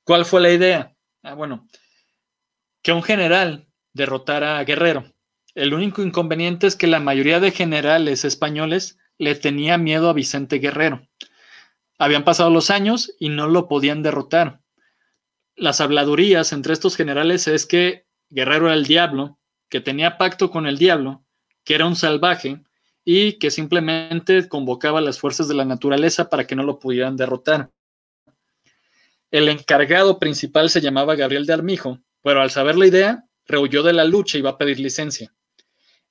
[0.03, 0.97] ¿Cuál fue la idea?
[1.23, 1.69] Ah, bueno,
[2.83, 3.68] que un general
[3.99, 5.13] derrotara a Guerrero.
[5.55, 10.59] El único inconveniente es que la mayoría de generales españoles le tenía miedo a Vicente
[10.59, 11.07] Guerrero.
[11.99, 14.61] Habían pasado los años y no lo podían derrotar.
[15.57, 19.39] Las habladurías entre estos generales es que Guerrero era el diablo,
[19.69, 21.25] que tenía pacto con el diablo,
[21.65, 22.63] que era un salvaje
[23.05, 27.71] y que simplemente convocaba las fuerzas de la naturaleza para que no lo pudieran derrotar.
[29.31, 33.95] El encargado principal se llamaba Gabriel de Armijo, pero al saber la idea, rehuyó de
[33.95, 35.35] la lucha y va a pedir licencia.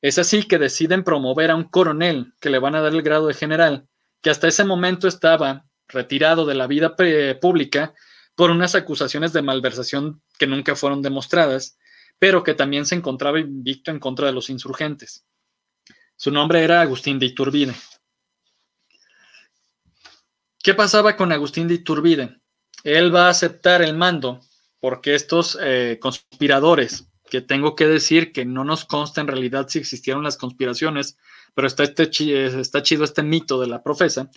[0.01, 3.27] Es así que deciden promover a un coronel que le van a dar el grado
[3.27, 3.87] de general,
[4.21, 6.95] que hasta ese momento estaba retirado de la vida
[7.39, 7.93] pública
[8.35, 11.77] por unas acusaciones de malversación que nunca fueron demostradas,
[12.19, 15.25] pero que también se encontraba invicto en contra de los insurgentes.
[16.15, 17.73] Su nombre era Agustín de Iturbide.
[20.61, 22.41] ¿Qué pasaba con Agustín de Iturbide?
[22.83, 24.41] Él va a aceptar el mando
[24.79, 29.79] porque estos eh, conspiradores, que tengo que decir que no nos consta en realidad si
[29.79, 31.17] existieron las conspiraciones,
[31.53, 32.09] pero está, este,
[32.59, 34.29] está chido este mito de la profesa,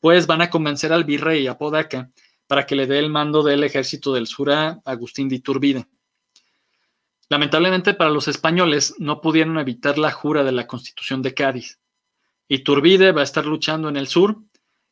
[0.00, 2.10] pues van a convencer al virrey Apodaca
[2.46, 5.86] para que le dé el mando del ejército del sur a Agustín de Iturbide.
[7.28, 11.78] Lamentablemente para los españoles no pudieron evitar la jura de la Constitución de Cádiz.
[12.48, 14.38] Iturbide va a estar luchando en el sur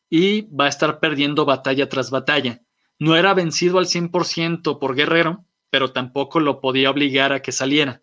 [0.08, 2.62] y va a estar perdiendo batalla tras batalla.
[3.00, 8.02] No era vencido al 100% por Guerrero, pero tampoco lo podía obligar a que saliera.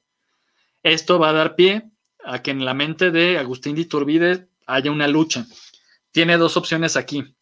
[0.84, 1.90] Esto va a dar pie
[2.24, 5.46] a que en la mente de Agustín de Iturbide haya una lucha.
[6.12, 7.36] Tiene dos opciones aquí.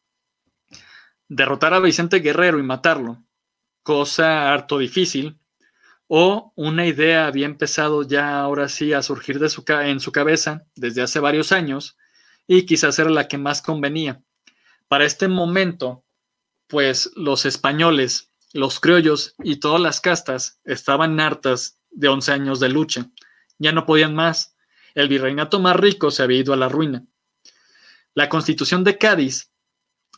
[1.28, 3.24] Derrotar a Vicente Guerrero y matarlo,
[3.82, 5.39] cosa harto difícil,
[6.07, 10.65] o una idea había empezado ya ahora sí a surgir de su, en su cabeza
[10.76, 11.97] desde hace varios años
[12.45, 14.21] y quizás era la que más convenía.
[14.88, 16.03] Para este momento,
[16.67, 22.70] pues los españoles, los criollos y todas las castas estaban hartas de 11 años de
[22.70, 23.10] lucha.
[23.58, 24.56] Ya no podían más.
[24.93, 27.06] El virreinato más rico se había ido a la ruina.
[28.14, 29.51] La constitución de Cádiz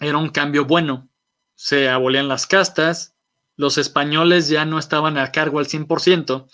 [0.01, 1.09] era un cambio bueno.
[1.55, 3.15] Se abolían las castas,
[3.55, 6.47] los españoles ya no estaban a cargo al 100%,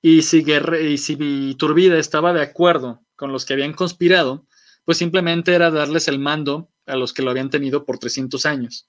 [0.00, 1.16] y si, y si
[1.50, 4.46] Iturbide estaba de acuerdo con los que habían conspirado,
[4.84, 8.88] pues simplemente era darles el mando a los que lo habían tenido por 300 años.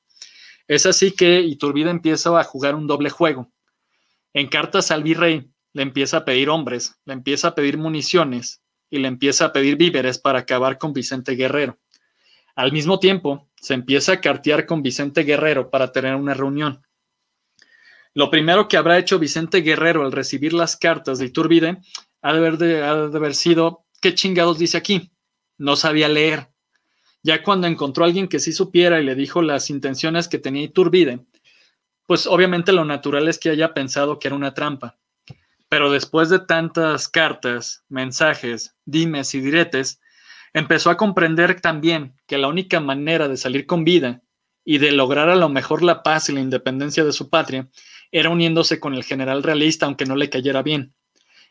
[0.67, 3.51] Es así que Iturbide empieza a jugar un doble juego.
[4.33, 8.99] En cartas al virrey le empieza a pedir hombres, le empieza a pedir municiones y
[8.99, 11.79] le empieza a pedir víveres para acabar con Vicente Guerrero.
[12.55, 16.81] Al mismo tiempo, se empieza a cartear con Vicente Guerrero para tener una reunión.
[18.13, 21.77] Lo primero que habrá hecho Vicente Guerrero al recibir las cartas de Iturbide
[22.21, 25.11] ha de haber, haber sido, ¿qué chingados dice aquí?
[25.57, 26.49] No sabía leer.
[27.23, 30.63] Ya cuando encontró a alguien que sí supiera y le dijo las intenciones que tenía
[30.63, 31.25] Iturbide,
[32.05, 34.97] pues obviamente lo natural es que haya pensado que era una trampa.
[35.69, 39.99] Pero después de tantas cartas, mensajes, dimes y diretes,
[40.53, 44.21] empezó a comprender también que la única manera de salir con vida
[44.63, 47.69] y de lograr a lo mejor la paz y la independencia de su patria
[48.11, 50.93] era uniéndose con el general realista aunque no le cayera bien.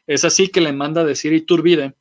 [0.07, 1.97] Es así que le manda a decir Iturbide,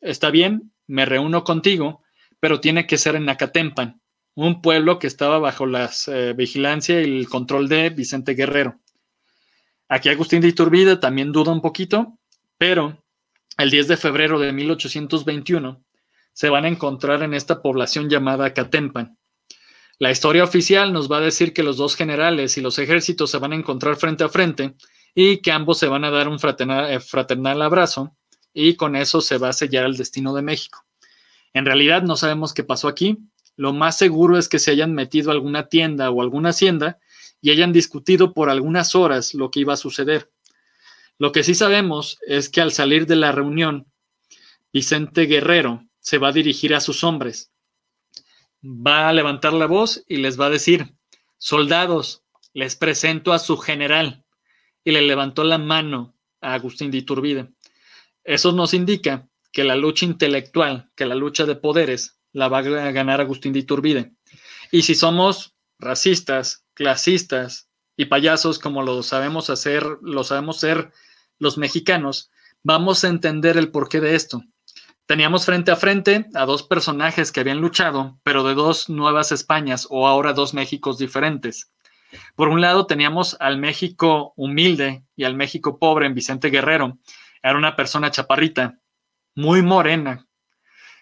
[0.00, 2.03] está bien, me reúno contigo,
[2.40, 4.00] pero tiene que ser en Acatempan,
[4.34, 8.80] un pueblo que estaba bajo la eh, vigilancia y el control de Vicente Guerrero.
[9.88, 12.18] Aquí Agustín de Iturbide también duda un poquito,
[12.58, 13.04] pero
[13.58, 15.84] el 10 de febrero de 1821
[16.32, 19.16] se van a encontrar en esta población llamada Acatempan.
[19.98, 23.38] La historia oficial nos va a decir que los dos generales y los ejércitos se
[23.38, 24.74] van a encontrar frente a frente
[25.14, 28.16] y que ambos se van a dar un fraternal, fraternal abrazo
[28.52, 30.84] y con eso se va a sellar el destino de México.
[31.54, 33.16] En realidad no sabemos qué pasó aquí.
[33.56, 36.98] Lo más seguro es que se hayan metido a alguna tienda o alguna hacienda
[37.40, 40.30] y hayan discutido por algunas horas lo que iba a suceder.
[41.18, 43.86] Lo que sí sabemos es que al salir de la reunión,
[44.72, 47.52] Vicente Guerrero se va a dirigir a sus hombres
[48.64, 50.94] va a levantar la voz y les va a decir,
[51.38, 54.24] soldados, les presento a su general.
[54.86, 57.48] Y le levantó la mano a Agustín de Iturbide.
[58.22, 62.90] Eso nos indica que la lucha intelectual, que la lucha de poderes, la va a
[62.90, 64.12] ganar Agustín de Iturbide.
[64.72, 70.90] Y si somos racistas, clasistas y payasos como lo sabemos hacer, lo sabemos ser
[71.38, 72.32] los mexicanos,
[72.64, 74.42] vamos a entender el porqué de esto.
[75.06, 79.86] Teníamos frente a frente a dos personajes que habían luchado, pero de dos nuevas Españas
[79.88, 81.70] o ahora dos Méxicos diferentes.
[82.34, 86.98] Por un lado teníamos al México humilde y al México pobre en Vicente Guerrero.
[87.42, 88.78] Era una persona chaparrita,
[89.34, 90.26] muy morena,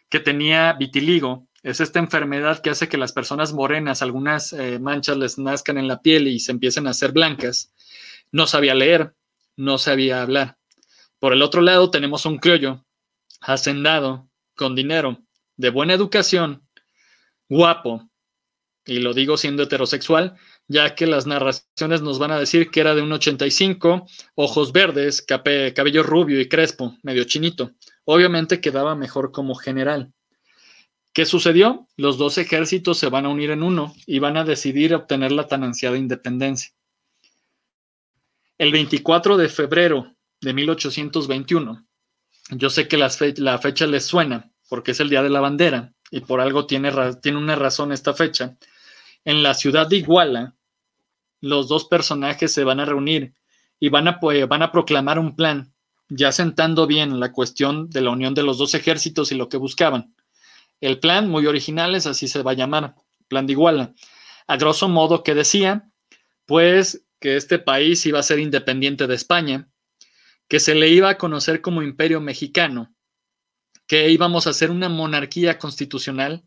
[0.08, 1.48] que tenía vitiligo.
[1.62, 5.88] Es esta enfermedad que hace que las personas morenas, algunas eh, manchas les nazcan en
[5.88, 7.72] la piel y se empiecen a hacer blancas.
[8.32, 9.14] No sabía leer,
[9.56, 10.56] no sabía hablar
[11.18, 12.84] Por el otro lado tenemos un criollo,
[13.40, 15.22] hacendado, con dinero,
[15.56, 16.66] de buena educación,
[17.48, 18.10] guapo,
[18.84, 20.36] y lo digo siendo heterosexual,
[20.72, 25.22] ya que las narraciones nos van a decir que era de un 85, ojos verdes,
[25.22, 27.72] cabello rubio y crespo, medio chinito.
[28.04, 30.12] Obviamente quedaba mejor como general.
[31.12, 31.86] ¿Qué sucedió?
[31.96, 35.46] Los dos ejércitos se van a unir en uno y van a decidir obtener la
[35.46, 36.72] tan ansiada independencia.
[38.56, 41.86] El 24 de febrero de 1821,
[42.52, 46.20] yo sé que la, fecha les suena porque es el Día de la Bandera y
[46.20, 48.56] por algo tiene, tiene una razón esta fecha.
[49.24, 50.56] En la ciudad de Iguala,
[51.42, 53.34] los dos personajes se van a reunir
[53.78, 54.18] y van a,
[54.48, 55.74] van a proclamar un plan,
[56.08, 59.58] ya sentando bien la cuestión de la unión de los dos ejércitos y lo que
[59.58, 60.14] buscaban.
[60.80, 62.94] El plan, muy original, es así se va a llamar,
[63.28, 63.92] plan de Iguala.
[64.46, 65.90] A grosso modo, que decía?
[66.46, 69.68] Pues que este país iba a ser independiente de España,
[70.48, 72.94] que se le iba a conocer como imperio mexicano,
[73.88, 76.44] que íbamos a ser una monarquía constitucional,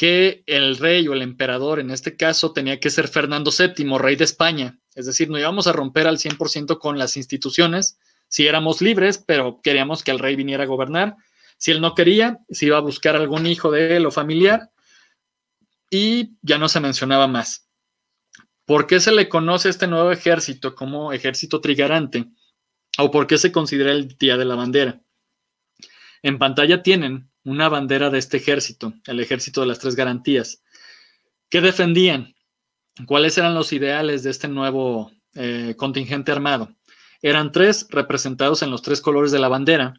[0.00, 4.16] que el rey o el emperador en este caso tenía que ser Fernando VII, rey
[4.16, 4.78] de España.
[4.94, 9.60] Es decir, no íbamos a romper al 100% con las instituciones, si éramos libres, pero
[9.62, 11.16] queríamos que el rey viniera a gobernar
[11.58, 14.70] si él no quería, se iba a buscar algún hijo de él o familiar
[15.90, 17.68] y ya no se mencionaba más.
[18.64, 22.30] ¿Por qué se le conoce a este nuevo ejército como ejército trigarante?
[22.96, 25.02] ¿O por qué se considera el Día de la Bandera?
[26.22, 30.62] En pantalla tienen una bandera de este ejército, el ejército de las tres garantías.
[31.48, 32.34] ¿Qué defendían?
[33.06, 36.70] ¿Cuáles eran los ideales de este nuevo eh, contingente armado?
[37.22, 39.94] Eran tres representados en los tres colores de la bandera,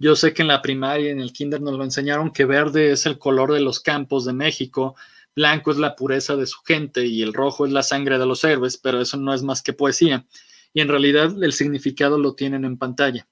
[0.00, 3.04] yo sé que en la primaria, en el kinder nos lo enseñaron que verde es
[3.06, 4.94] el color de los campos de México,
[5.34, 8.44] blanco es la pureza de su gente y el rojo es la sangre de los
[8.44, 10.24] héroes, pero eso no es más que poesía.
[10.72, 13.26] Y en realidad el significado lo tienen en pantalla.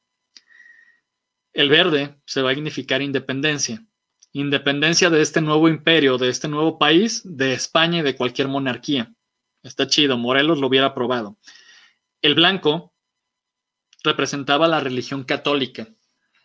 [1.57, 3.85] El verde se va a significar independencia.
[4.33, 9.13] Independencia de este nuevo imperio, de este nuevo país, de España y de cualquier monarquía.
[9.63, 11.39] Está chido, Morelos lo hubiera aprobado.
[12.23, 12.93] El blanco
[14.05, 15.89] representaba la religión católica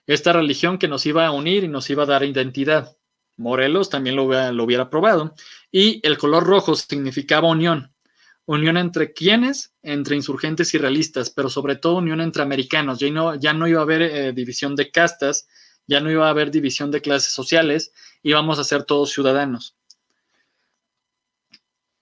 [0.08, 2.98] esta religión que nos iba a unir y nos iba a dar identidad.
[3.38, 5.36] Morelos también lo hubiera, lo hubiera probado.
[5.72, 7.94] Y el color rojo significaba unión.
[8.46, 13.00] Unión entre quienes, entre insurgentes y realistas, pero sobre todo unión entre americanos.
[13.00, 15.48] Ya no, ya no iba a haber eh, división de castas,
[15.88, 19.76] ya no iba a haber división de clases sociales, íbamos a ser todos ciudadanos.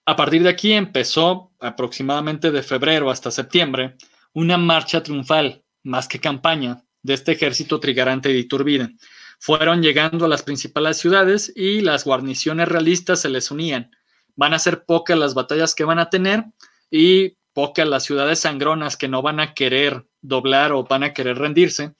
[0.05, 3.95] A partir de aquí empezó, aproximadamente de febrero hasta septiembre,
[4.33, 8.95] una marcha triunfal, más que campaña, de este ejército trigarante de Iturbide.
[9.39, 13.91] Fueron llegando a las principales ciudades y las guarniciones realistas se les unían.
[14.39, 16.45] Van a ser pocas las batallas que van a tener
[16.89, 21.37] y pocas las ciudades sangronas que no van a querer doblar o van a querer
[21.37, 21.93] rendirse.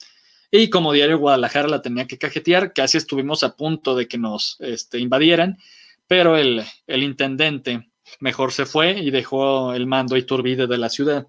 [0.50, 4.56] Y como diario Guadalajara la tenía que cajetear, casi estuvimos a punto de que nos
[4.60, 5.58] este, invadieran,
[6.06, 11.28] pero el, intendente mejor se fue y dejó el mando Iturbide de la ciudad.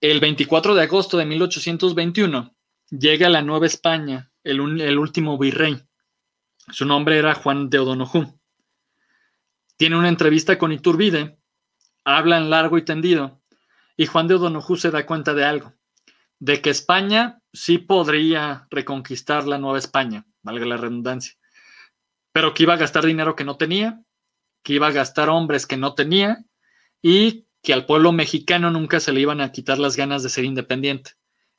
[0.00, 2.56] El 24 de agosto de 1821
[2.88, 4.60] llega a la Nueva España el,
[4.98, 5.76] último virrey.
[6.70, 8.32] Su nombre era Juan de O'Donoghue.
[9.76, 11.38] Tiene una entrevista con Iturbide,
[12.04, 13.42] hablan largo y tendido,
[13.96, 15.74] y Juan de O'Donoghue se da cuenta de algo,
[16.38, 21.34] de que España sí podría reconquistar la Nueva España, valga la redundancia,
[22.32, 24.00] pero que iba a gastar dinero que no tenía,
[24.62, 26.44] que iba a gastar hombres que no tenía
[27.02, 30.44] y que al pueblo mexicano nunca se le iban a quitar las ganas de ser
[30.44, 31.12] independiente.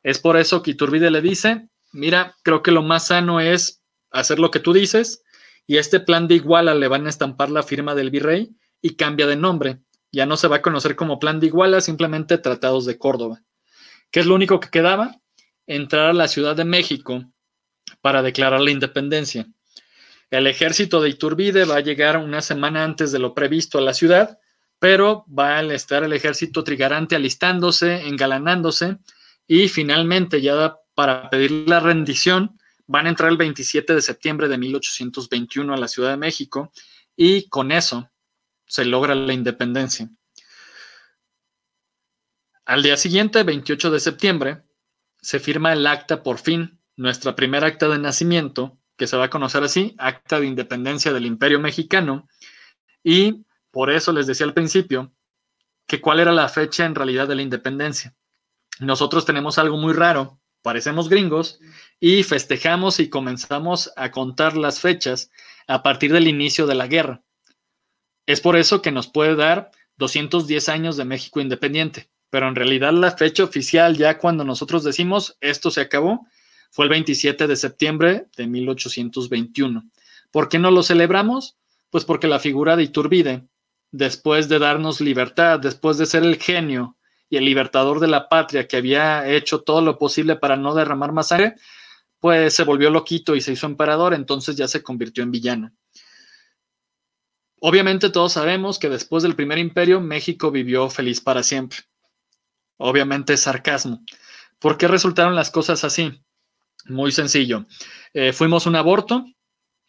[0.03, 4.39] Es por eso que Iturbide le dice, mira, creo que lo más sano es hacer
[4.39, 5.24] lo que tú dices
[5.68, 9.28] y este plan de Iguala le van a estampar la firma del virrey y cambia
[9.28, 9.80] de nombre.
[10.11, 13.41] Ya no se va a conocer como plan de Iguala, simplemente Tratados de Córdoba.
[14.11, 15.16] ¿Qué es lo único que quedaba?
[15.68, 17.24] Entrar a la Ciudad de México
[18.01, 19.47] para declarar la independencia.
[20.30, 23.93] El ejército de Iturbide va a llegar una semana antes de lo previsto a la
[23.93, 24.39] ciudad
[24.80, 28.97] pero va a estar el ejército trigarante alistándose, engalanándose
[29.47, 34.57] y finalmente ya para pedir la rendición van a entrar el 27 de septiembre de
[34.57, 36.71] 1821 a la Ciudad de México
[37.15, 38.09] y con eso
[38.67, 40.09] se logra la independencia.
[42.65, 44.63] Al día siguiente, 28 de septiembre,
[45.21, 49.29] se firma el acta por fin, nuestra primera acta de nacimiento, que se va a
[49.29, 52.27] conocer así, Acta de Independencia del Imperio Mexicano,
[53.03, 55.13] y por eso les decía al principio
[55.86, 58.15] que cuál era la fecha en realidad de la independencia.
[58.79, 61.59] Nosotros tenemos algo muy raro, parecemos gringos
[62.00, 65.32] y festejamos y comenzamos a contar las fechas
[65.68, 67.24] a partir del inicio de la guerra.
[68.26, 72.10] Es por eso que nos puede dar 210 años de México independiente.
[72.32, 76.28] pero en realidad la fecha oficial, ya cuando nosotros decimos esto se acabó,
[76.70, 79.86] fue el 27 de septiembre de 1821.
[80.32, 81.56] ¿Por qué no lo celebramos?
[81.89, 83.48] Pues porque la figura de Iturbide,
[83.91, 86.98] después de darnos libertad, después de ser el genio
[87.30, 91.14] y el libertador de la patria que había hecho todo lo posible para no derramar
[91.14, 91.56] más sangre,
[92.26, 95.71] pues se volvió loquito y se hizo emperador, entonces ya se convirtió en villano.
[97.61, 101.82] Obviamente todos sabemos que después del primer imperio México vivió feliz para siempre.
[102.78, 104.03] Obviamente es sarcasmo.
[104.57, 106.19] ¿Por qué resultaron las cosas así?
[106.86, 107.67] Muy sencillo.
[108.15, 109.23] Eh, fuimos un aborto,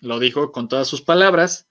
[0.00, 1.66] lo dijo con todas sus palabras.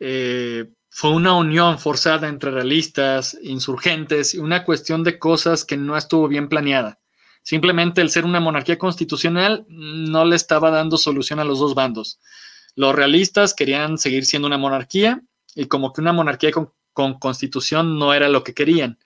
[0.00, 6.28] Eh, fue una unión forzada entre realistas, insurgentes, una cuestión de cosas que no estuvo
[6.28, 7.00] bien planeada.
[7.42, 12.20] Simplemente el ser una monarquía constitucional no le estaba dando solución a los dos bandos.
[12.74, 15.22] Los realistas querían seguir siendo una monarquía
[15.54, 16.72] y como que una monarquía con,
[17.18, 18.98] constitución no era lo que querían.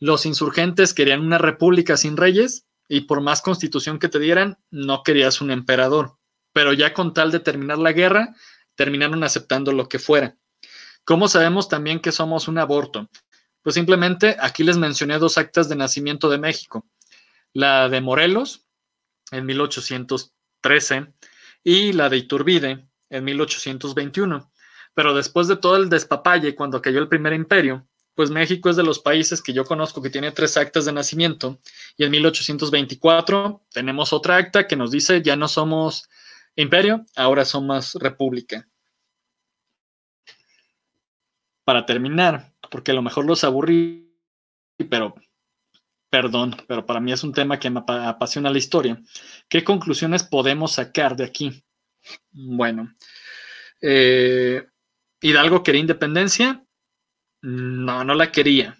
[0.00, 5.02] Los insurgentes querían una república sin reyes y por más constitución que te dieran, no
[5.02, 6.16] querías un emperador.
[6.52, 8.34] Pero ya con tal de terminar la guerra,
[8.74, 10.36] terminaron aceptando lo que fuera.
[11.04, 13.08] ¿Cómo sabemos también que somos un aborto?
[13.62, 16.86] Pues simplemente aquí les mencioné dos actas de nacimiento de México.
[17.52, 18.66] La de Morelos
[19.30, 21.12] en 1813
[21.64, 24.52] y la de Iturbide en 1821.
[24.94, 28.82] Pero después de todo el despapalle, cuando cayó el primer imperio, pues México es de
[28.82, 31.60] los países que yo conozco que tiene tres actas de nacimiento
[31.96, 36.08] y en 1824 tenemos otra acta que nos dice ya no somos
[36.56, 38.68] imperio, ahora somos república.
[41.64, 44.12] Para terminar, porque a lo mejor los aburrí,
[44.90, 45.14] pero
[46.10, 49.00] perdón, pero para mí es un tema que me apasiona la historia.
[49.48, 51.64] ¿Qué conclusiones podemos sacar de aquí?
[52.30, 52.94] Bueno,
[53.80, 54.66] eh,
[55.20, 56.64] Hidalgo quería independencia.
[57.42, 58.78] No, no la quería.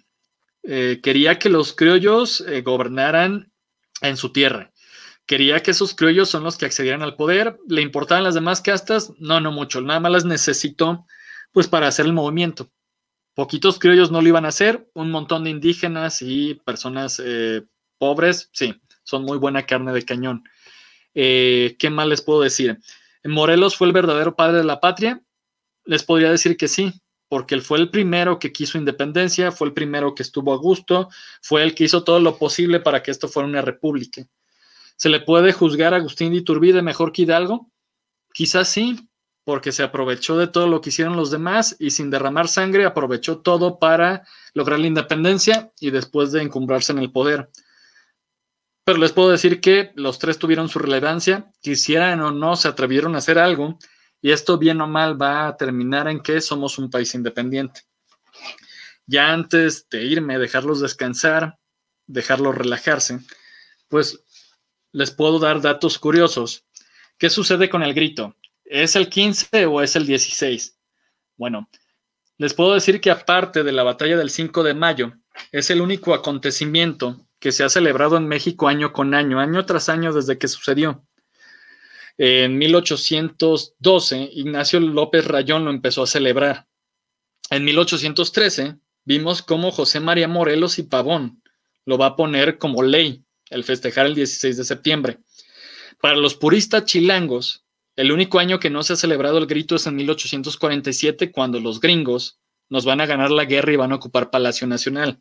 [0.63, 3.51] Eh, quería que los criollos eh, gobernaran
[4.01, 4.71] en su tierra.
[5.25, 7.59] Quería que esos criollos son los que accedieran al poder.
[7.67, 9.13] ¿Le importaban las demás castas?
[9.19, 9.81] No, no mucho.
[9.81, 11.05] Nada más las necesitó
[11.51, 12.71] pues para hacer el movimiento.
[13.39, 14.89] Poquitos criollos no lo iban a hacer.
[14.93, 17.63] Un montón de indígenas y personas eh,
[17.97, 20.43] pobres, sí, son muy buena carne de cañón.
[21.13, 22.79] ¿Qué más les puedo decir?
[23.23, 25.21] Morelos fue el verdadero padre de la patria
[25.85, 26.93] les podría decir que sí,
[27.29, 31.09] porque él fue el primero que quiso independencia, fue el primero que estuvo a gusto,
[31.41, 34.23] fue el que hizo todo lo posible para que esto fuera una república.
[34.97, 37.71] ¿Se le puede juzgar a Agustín de Iturbide mejor que Hidalgo?
[38.33, 39.08] Quizás sí,
[39.49, 43.39] porque se aprovechó de todo lo que hicieron los demás y sin derramar sangre aprovechó
[43.39, 44.21] todo para
[44.53, 47.49] lograr la independencia y después de encumbrarse en el poder.
[48.83, 53.15] Pero les puedo decir que los tres tuvieron su relevancia, quisieran o no se atrevieron
[53.15, 53.79] a hacer algo
[54.21, 57.81] y esto bien o mal va a terminar en que somos un país independiente.
[59.07, 61.57] Ya antes de irme, dejarlos descansar,
[62.05, 63.21] dejarlos relajarse,
[63.87, 64.23] pues
[64.91, 66.67] les puedo dar datos curiosos.
[67.17, 68.35] ¿Qué sucede con el grito?
[68.69, 70.77] ¿Es el 15 o es el 16?
[71.37, 71.67] Bueno,
[72.37, 75.13] les puedo decir que aparte de la batalla del 5 de mayo,
[75.51, 79.89] es el único acontecimiento que se ha celebrado en México año con año, año tras
[79.89, 81.03] año desde que sucedió.
[82.19, 86.67] En 1812, Ignacio López Rayón lo empezó a celebrar.
[87.49, 91.41] En 1813, vimos cómo José María Morelos y Pavón
[91.85, 95.19] lo va a poner como ley el festejar el 16 de septiembre.
[95.99, 97.65] Para los puristas chilangos,
[97.99, 101.81] el único año que no se ha celebrado el grito es en 1847, cuando los
[101.81, 102.39] gringos
[102.69, 105.19] nos van a ganar la guerra y van a ocupar Palacio Nacional.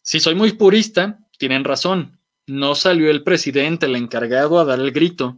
[0.00, 2.20] Si soy muy purista, tienen razón.
[2.46, 5.36] No salió el presidente, el encargado, a dar el grito,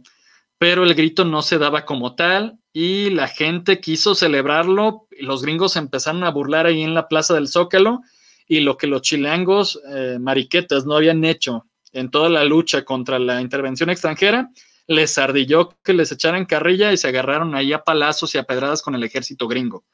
[0.59, 5.07] pero el grito no se daba como tal y la gente quiso celebrarlo.
[5.21, 8.01] Los gringos empezaron a burlar ahí en la plaza del Zócalo
[8.47, 13.17] y lo que los chilangos eh, mariquetas no habían hecho en toda la lucha contra
[13.17, 14.51] la intervención extranjera,
[14.87, 18.81] les ardilló que les echaran carrilla y se agarraron ahí a palazos y a pedradas
[18.81, 19.85] con el ejército gringo.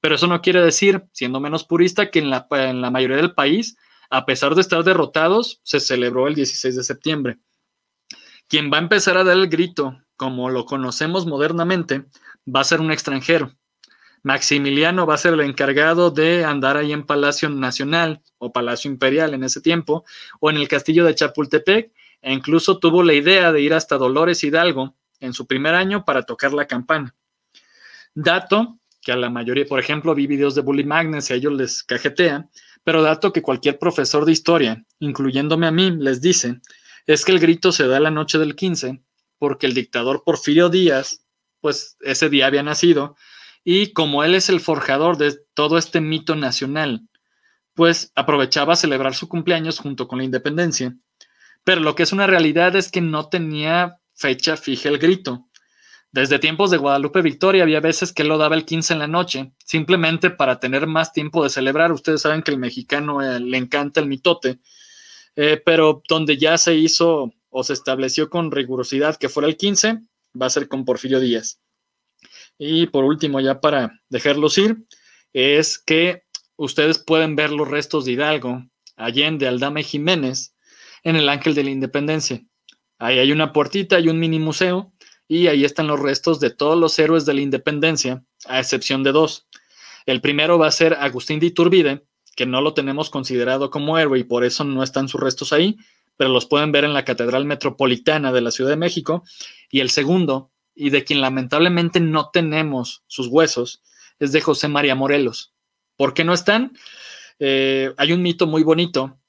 [0.00, 3.34] Pero eso no quiere decir, siendo menos purista, que en la, en la mayoría del
[3.34, 3.76] país,
[4.08, 7.38] a pesar de estar derrotados, se celebró el 16 de septiembre.
[8.48, 12.06] Quien va a empezar a dar el grito como lo conocemos modernamente,
[12.46, 13.54] va a ser un extranjero.
[14.22, 19.32] Maximiliano va a ser el encargado de andar ahí en Palacio Nacional o Palacio Imperial
[19.32, 20.04] en ese tiempo,
[20.40, 21.92] o en el castillo de Chapultepec,
[22.22, 26.22] e incluso tuvo la idea de ir hasta Dolores Hidalgo en su primer año para
[26.22, 27.14] tocar la campana.
[28.14, 31.52] Dato que a la mayoría, por ejemplo, vi videos de Bully Magnus y a ellos
[31.54, 32.48] les cajetea,
[32.84, 36.60] pero dato que cualquier profesor de historia, incluyéndome a mí, les dice,
[37.06, 39.02] es que el grito se da la noche del 15
[39.40, 41.24] porque el dictador Porfirio Díaz,
[41.60, 43.16] pues ese día había nacido,
[43.64, 47.08] y como él es el forjador de todo este mito nacional,
[47.74, 50.94] pues aprovechaba a celebrar su cumpleaños junto con la independencia.
[51.64, 55.48] Pero lo que es una realidad es que no tenía fecha fija el grito.
[56.12, 59.52] Desde tiempos de Guadalupe Victoria había veces que lo daba el 15 en la noche,
[59.64, 61.92] simplemente para tener más tiempo de celebrar.
[61.92, 64.58] Ustedes saben que el mexicano eh, le encanta el mitote,
[65.36, 70.00] eh, pero donde ya se hizo o se estableció con rigurosidad que fuera el 15,
[70.40, 71.60] va a ser con Porfirio Díaz.
[72.58, 74.84] Y por último, ya para dejarlos ir,
[75.32, 76.24] es que
[76.56, 78.64] ustedes pueden ver los restos de Hidalgo,
[78.96, 80.54] Allende, Aldama y Jiménez
[81.02, 82.42] en el Ángel de la Independencia.
[82.98, 84.92] Ahí hay una puertita y un mini museo
[85.26, 89.12] y ahí están los restos de todos los héroes de la independencia, a excepción de
[89.12, 89.46] dos.
[90.04, 92.04] El primero va a ser Agustín de Iturbide,
[92.34, 95.76] que no lo tenemos considerado como héroe y por eso no están sus restos ahí,
[96.16, 99.22] pero los pueden ver en la Catedral Metropolitana de la Ciudad de México.
[99.70, 103.82] Y el segundo, y de quien lamentablemente no tenemos sus huesos,
[104.18, 105.54] es de José María Morelos.
[105.96, 106.72] ¿Por qué no están?
[107.38, 109.19] Eh, hay un mito muy bonito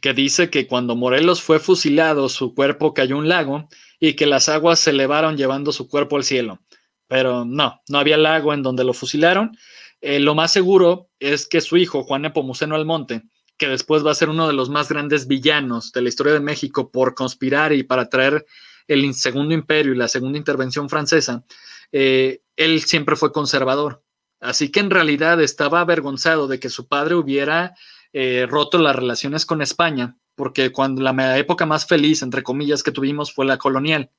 [0.00, 3.68] que dice que cuando Morelos fue fusilado, su cuerpo cayó en un lago
[3.98, 6.60] y que las aguas se elevaron llevando su cuerpo al cielo.
[7.08, 9.56] Pero no, no había lago en donde lo fusilaron.
[10.00, 13.22] Eh, lo más seguro es que su hijo, Juan Nepomuceno Almonte,
[13.58, 16.40] que después va a ser uno de los más grandes villanos de la historia de
[16.40, 18.46] México por conspirar y para traer
[18.86, 21.44] el segundo imperio y la segunda intervención francesa,
[21.92, 24.02] eh, él siempre fue conservador.
[24.40, 27.74] Así que en realidad estaba avergonzado de que su padre hubiera
[28.12, 32.92] eh, roto las relaciones con España, porque cuando la época más feliz, entre comillas, que
[32.92, 34.10] tuvimos fue la colonial.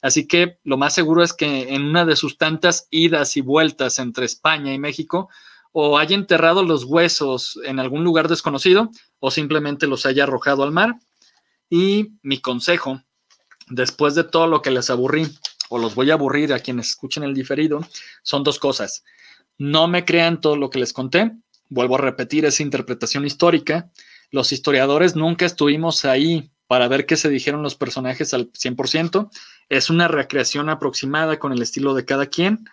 [0.00, 3.98] Así que lo más seguro es que en una de sus tantas idas y vueltas
[3.98, 5.28] entre España y México,
[5.72, 8.90] o haya enterrado los huesos en algún lugar desconocido,
[9.20, 10.96] o simplemente los haya arrojado al mar.
[11.68, 13.02] Y mi consejo,
[13.68, 15.26] después de todo lo que les aburrí,
[15.68, 17.86] o los voy a aburrir a quienes escuchen el diferido,
[18.22, 19.04] son dos cosas.
[19.58, 21.32] No me crean todo lo que les conté,
[21.68, 23.90] Vuelvo a repetir esa interpretación histórica.
[24.30, 29.30] Los historiadores nunca estuvimos ahí para ver qué se dijeron los personajes al 100%.
[29.68, 32.64] Es una recreación aproximada con el estilo de cada quien.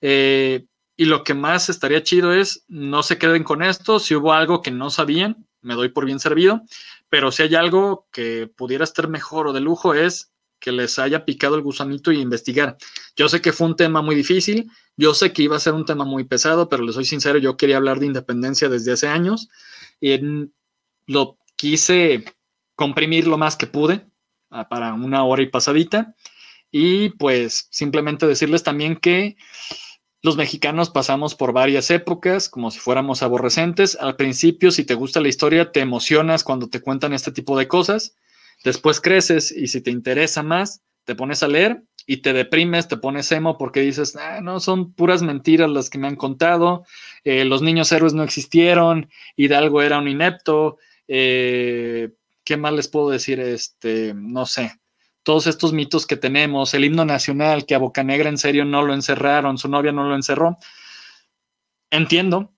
[0.00, 4.34] Eh, y lo que más estaría chido es, no se queden con esto, si hubo
[4.34, 6.62] algo que no sabían, me doy por bien servido,
[7.08, 10.30] pero si hay algo que pudiera estar mejor o de lujo es
[10.60, 12.76] que les haya picado el gusanito y investigar.
[13.16, 15.86] Yo sé que fue un tema muy difícil, yo sé que iba a ser un
[15.86, 19.48] tema muy pesado, pero les soy sincero, yo quería hablar de independencia desde hace años
[20.00, 20.20] y
[21.06, 22.24] lo quise
[22.76, 24.06] comprimir lo más que pude
[24.68, 26.14] para una hora y pasadita
[26.70, 29.36] y pues simplemente decirles también que
[30.22, 33.96] los mexicanos pasamos por varias épocas como si fuéramos aborrecentes.
[33.98, 37.68] Al principio, si te gusta la historia, te emocionas cuando te cuentan este tipo de
[37.68, 38.16] cosas
[38.64, 42.96] Después creces y si te interesa más, te pones a leer y te deprimes, te
[42.96, 46.84] pones emo porque dices, ah, no, son puras mentiras las que me han contado,
[47.24, 50.78] eh, los niños héroes no existieron, Hidalgo era un inepto,
[51.08, 52.10] eh,
[52.44, 53.40] ¿qué más les puedo decir?
[53.40, 54.80] Este, no sé,
[55.22, 58.94] todos estos mitos que tenemos, el himno nacional que a Bocanegra en serio no lo
[58.94, 60.58] encerraron, su novia no lo encerró.
[61.90, 62.52] Entiendo,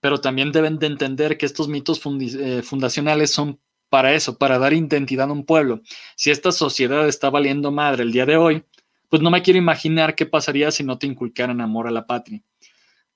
[0.00, 3.60] pero también deben de entender que estos mitos eh, fundacionales son
[3.94, 5.80] para eso, para dar identidad a un pueblo.
[6.16, 8.64] Si esta sociedad está valiendo madre el día de hoy,
[9.08, 12.42] pues no me quiero imaginar qué pasaría si no te inculcaran amor a la patria.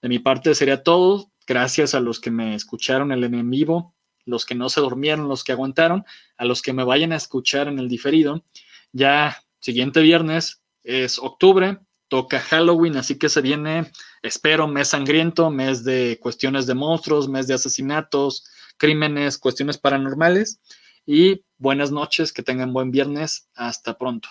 [0.00, 1.32] De mi parte sería todo.
[1.48, 5.42] Gracias a los que me escucharon el en vivo, los que no se durmieron, los
[5.42, 6.04] que aguantaron,
[6.36, 8.44] a los que me vayan a escuchar en el diferido.
[8.92, 13.90] Ya siguiente viernes es octubre, toca Halloween, así que se viene,
[14.22, 18.44] espero, mes sangriento, mes de cuestiones de monstruos, mes de asesinatos,
[18.78, 20.60] crímenes, cuestiones paranormales.
[21.04, 23.48] Y buenas noches, que tengan buen viernes.
[23.54, 24.28] Hasta pronto.